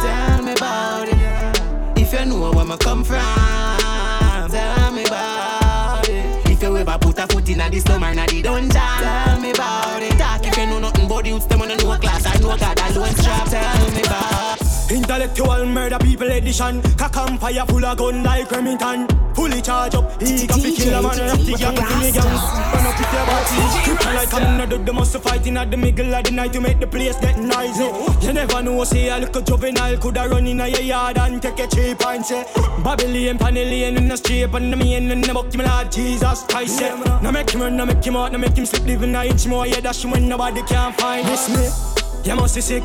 [0.00, 2.00] tell me about it.
[2.00, 3.55] If you know where me come from,
[7.46, 10.18] put in the slum or in a the dungeon, tell me about it.
[10.18, 12.26] Talk if you know nothing about the youths, them on no class.
[12.26, 13.48] I know God alone strap.
[13.48, 14.65] Tell me about it.
[14.96, 16.80] Intellectual murder people edition.
[16.96, 19.06] Cock and fire full of gun like Remington.
[19.34, 21.28] Fully charge up, he got to kill a man.
[21.28, 23.56] Rock the gang, kill the gangs Run up with your body.
[23.84, 26.80] Kryptonite coming out of the muscle fighting at the middle of the night To make
[26.80, 27.84] the place get noisy.
[28.26, 31.66] You never know, say a little juvenile Coulda run in a yard and take a
[31.66, 32.44] cheap and say
[32.82, 36.78] Babylon, Panellian in the street And the main in the buck, my Lord Jesus Christ
[36.78, 39.24] say Now make him run, now make him out, now make him slip Living a
[39.24, 42.30] inch more, yeah, dash when nobody can find this me.
[42.30, 42.82] You must be sick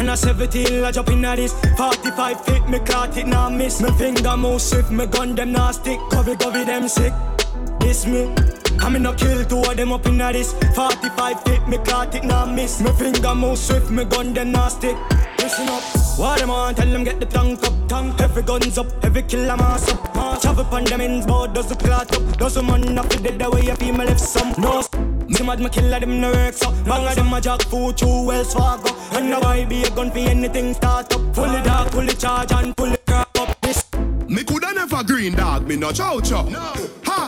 [0.00, 1.52] and a 17 I jump in at this.
[1.76, 3.80] 45 feet, me caught it, now miss.
[3.80, 6.00] Me finger move swift, me gun them now stick.
[6.10, 7.12] Covey, covey them sick.
[7.80, 8.34] This me.
[8.80, 10.54] I'm in a kill two of them up in at this.
[10.74, 12.80] 45 feet, me caught it, now miss.
[12.80, 14.96] Me finger move swift, me gun them now stick.
[15.38, 15.82] Listen up.
[16.18, 18.20] What them on, tell them get the tank up, tank.
[18.20, 20.16] Every guns up, every killer mass up.
[20.44, 22.38] Have up on them ends, board does the clot up.
[22.38, 24.54] Does the man up, dead the way you feel me left some.
[24.58, 24.82] No,
[25.30, 28.26] me mad, me killer them no work so Bang of them a jack food, through
[28.26, 32.14] Wells Fargo And now I be a gun for anything start up Fully dark, fully
[32.14, 33.84] charge and fully crap up This
[34.28, 36.48] Me coulda never green dog, me no chow chow.
[36.48, 36.72] No.
[37.04, 37.19] ha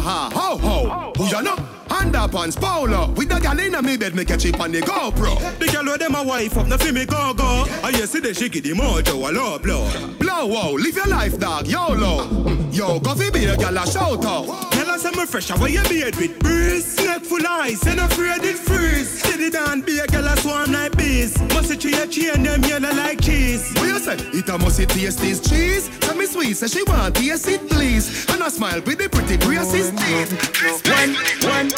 [0.00, 1.12] ha ho ho.
[1.16, 1.56] Who ya know?
[1.88, 3.12] Underpants polo.
[3.12, 5.58] With the gal inna me bed, me catch it on the GoPro.
[5.58, 7.64] The girl with them a wife up, no fi me go go.
[7.82, 9.88] I hear see the shiki the mojo a low blow.
[10.18, 12.70] Blow wow, live your life, dog, YOLO.
[12.70, 14.72] Yo, go fi be a gal a shout out.
[14.72, 16.96] Tell us I'm fresh, how you beard with breeze.
[17.04, 19.20] Neck full ice, and afraid it freeze.
[19.20, 21.38] Steady down, be a gal a swarm like bees.
[21.54, 23.72] Must it tree a chain them yellow like cheese.
[23.74, 24.16] What you say?
[24.32, 25.88] It a must it taste this cheese.
[26.00, 28.26] Tell me sweet, say she want taste it please.
[28.30, 30.86] And I smile with the pretty braces teeth.
[30.88, 31.70] When, when.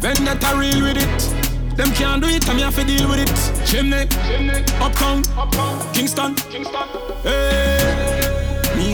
[0.00, 1.76] Vendetta real with it.
[1.76, 3.66] Them can't do it, I'm here to deal with it.
[3.66, 4.08] Chimney,
[4.80, 5.22] Uptown,
[5.94, 6.36] Kingston,
[7.22, 7.81] Hey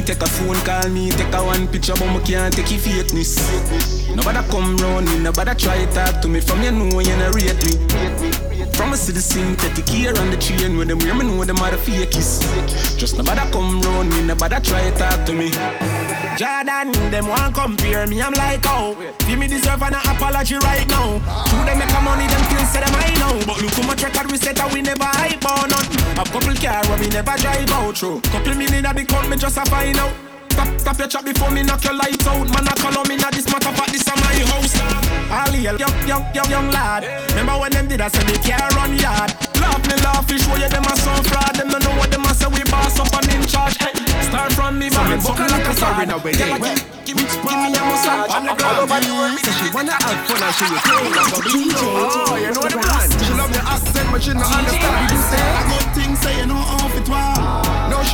[0.05, 4.15] Take a phone call, me take a one picture But me can't take your fakeness.
[4.15, 6.41] Nobody come round me, nobody try talk to me.
[6.41, 7.75] From you know you not rate me.
[8.73, 11.77] From a the synthetic here on the chain when them me know them are the
[11.77, 12.41] fakies.
[12.97, 15.51] Just nobody come round me, nobody try talk to me.
[16.39, 18.95] Jordan, them want compare me, I'm like, oh
[19.27, 21.19] Give me deserve an apology right now.
[21.51, 24.05] True, them make a money, them still say them I know But look how much
[24.05, 27.99] record we set and we never hype on A couple car we never drive out
[27.99, 29.65] through Couple million the count, me just a
[29.97, 30.13] out.
[30.53, 32.49] Stop, stop your chat before me knock your lights out.
[32.51, 34.75] Man, I call on me, now this matter, but this is my house.
[35.31, 37.07] All the young, young, young, young lad.
[37.31, 39.33] Remember when them did I say me can't run yard.
[39.63, 41.55] Laugh me, laugh, fish, show you them a some fraud.
[41.55, 43.79] Them don't know what them a say, we boss up and in charge.
[43.79, 43.95] Hey,
[44.29, 46.75] Start from me, man, buckle like a Give me,
[47.07, 48.35] give me, give me a massage.
[48.35, 48.91] On the ground
[49.41, 51.49] Say she wanna have fun and she will play like a
[51.81, 54.93] Oh, you know the plan She love the accent, but she not understand.
[55.01, 55.41] What you say?
[55.41, 57.68] I got things say you know off oh, oh, it well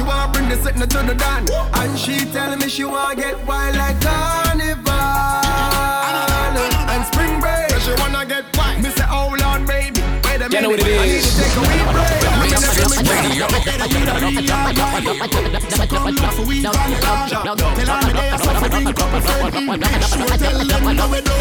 [0.04, 3.46] Now wanna bring the sitting to the dan And she tell me she wanna get
[3.46, 4.92] wild like carnival.
[6.92, 7.70] And spring break.
[7.70, 8.82] So she wanna get wild.
[8.82, 10.02] Me say, hold on, baby.
[10.24, 12.23] Wait a minute You know what it I need to take a wee break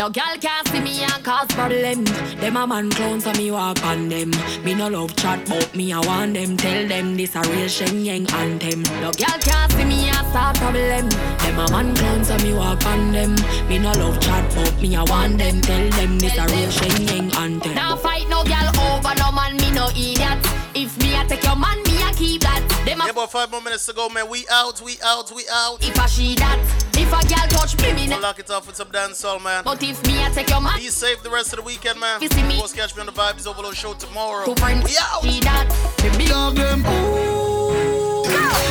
[0.03, 2.03] No girl can't see me and cause problem.
[2.39, 4.31] Them a man clown so me walk on them.
[4.63, 6.57] Me no love chat but me I want them.
[6.57, 8.83] Tell them this a real Shen Yang anthem.
[9.01, 11.09] No girl can't see me and start problem.
[11.09, 13.35] Them a man clown so me walk on them.
[13.69, 15.61] Me no love chat but me I want them.
[15.61, 16.71] Tell them this a real
[23.23, 24.27] about five more minutes to go, man.
[24.29, 25.81] We out, we out, we out.
[25.81, 26.59] if I she that.
[26.97, 28.27] If a girl touch me me We'll no.
[28.27, 29.63] lock it off with some dancehall, man.
[29.63, 30.77] But if me I take your man.
[30.77, 32.21] Be safe the rest of the weekend, man.
[32.21, 32.61] You see me?
[32.61, 34.45] Of catch me on the Vibes Overload show tomorrow.
[34.45, 35.23] To friend We out.
[35.23, 35.69] she that.
[36.17, 36.81] Me Love them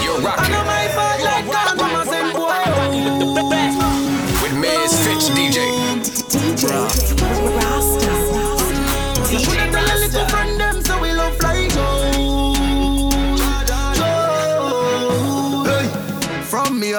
[0.05, 2.65] You're rocking I know my fault like God Mama send boy
[4.43, 5.57] with Misfits DJ.
[7.20, 7.22] You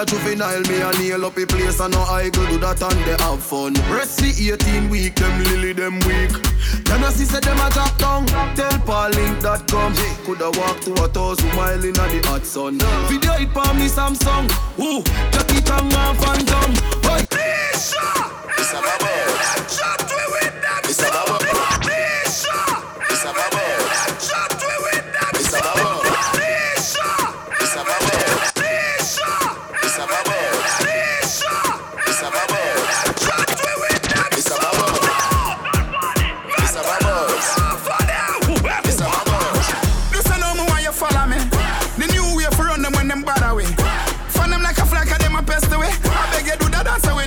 [0.03, 2.99] a juvenile, me a nail up a place and no I go do that and
[3.05, 3.73] they have fun.
[3.89, 6.31] Rest the 18 week, them lily them weak.
[6.85, 8.25] Then I see say them a drop down.
[8.55, 9.93] Tell Paullink.com.
[10.25, 12.79] Coulda walk to a thousand mile in a the hot sun.
[13.07, 14.49] Video it for me Samsung.
[14.79, 16.71] Ooh, Jackie Chan and Phantom.
[17.03, 17.23] Hey.
[17.31, 17.93] It's
[18.71, 19.23] a bubble.
[19.69, 19.71] Shot we with them.
[19.71, 20.02] It's a bubble.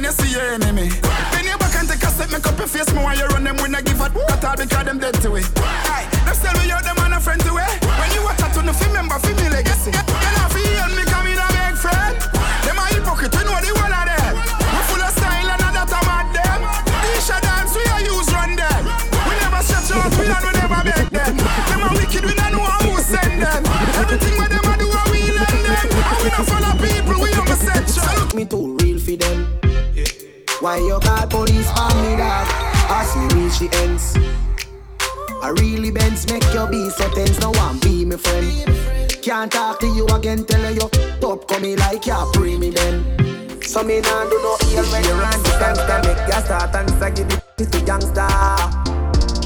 [0.06, 0.88] You see your enemy.
[1.32, 3.12] Then you back and take a step, make up your face more.
[3.14, 5.55] You run them when I give a at all because them dead to it.
[30.66, 32.42] Why you call police on me dog?
[32.90, 34.18] Ask me reach the ends.
[35.40, 37.38] I really bends make your be so tense.
[37.38, 38.66] No one be my friend.
[39.22, 40.44] Can't talk to you again.
[40.44, 40.90] Tell you
[41.20, 43.62] top coming like ya pre me then.
[43.62, 46.90] So me nah do no ill when you run the gangster Make ya start and
[46.98, 48.26] say give it to gangster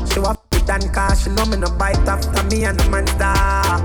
[0.09, 3.76] She wa fit and cause she know me no bite after me and the star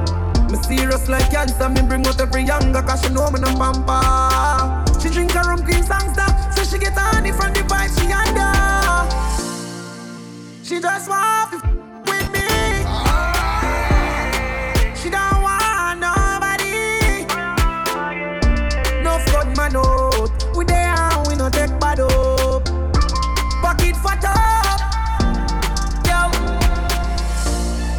[0.47, 3.51] Me serious like cancer, me bring out every younger cause she know me no
[4.87, 8.51] She drink her rum cream sangster So she get honey from the vibe she under
[10.63, 11.63] She just want to f-
[12.09, 12.47] with me.
[15.01, 17.25] She don't want nobody.
[19.03, 22.65] No fraud man out We there and we no take bad up.
[23.61, 24.81] Pocket fat up.
[26.09, 26.19] Yo.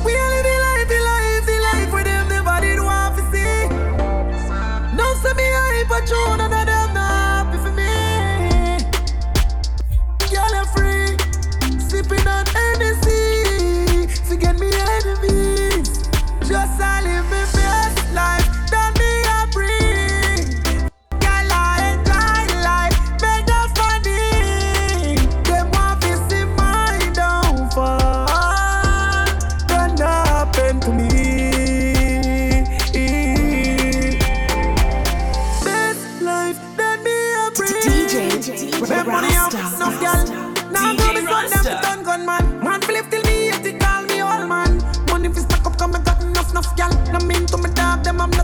[0.05, 3.23] We a live the life, the life, the life with them never did want to
[3.33, 3.69] see.
[4.97, 6.46] No say me hype a tune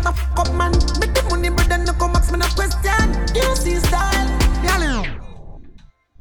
[0.02, 0.81] shut the fuck up, man.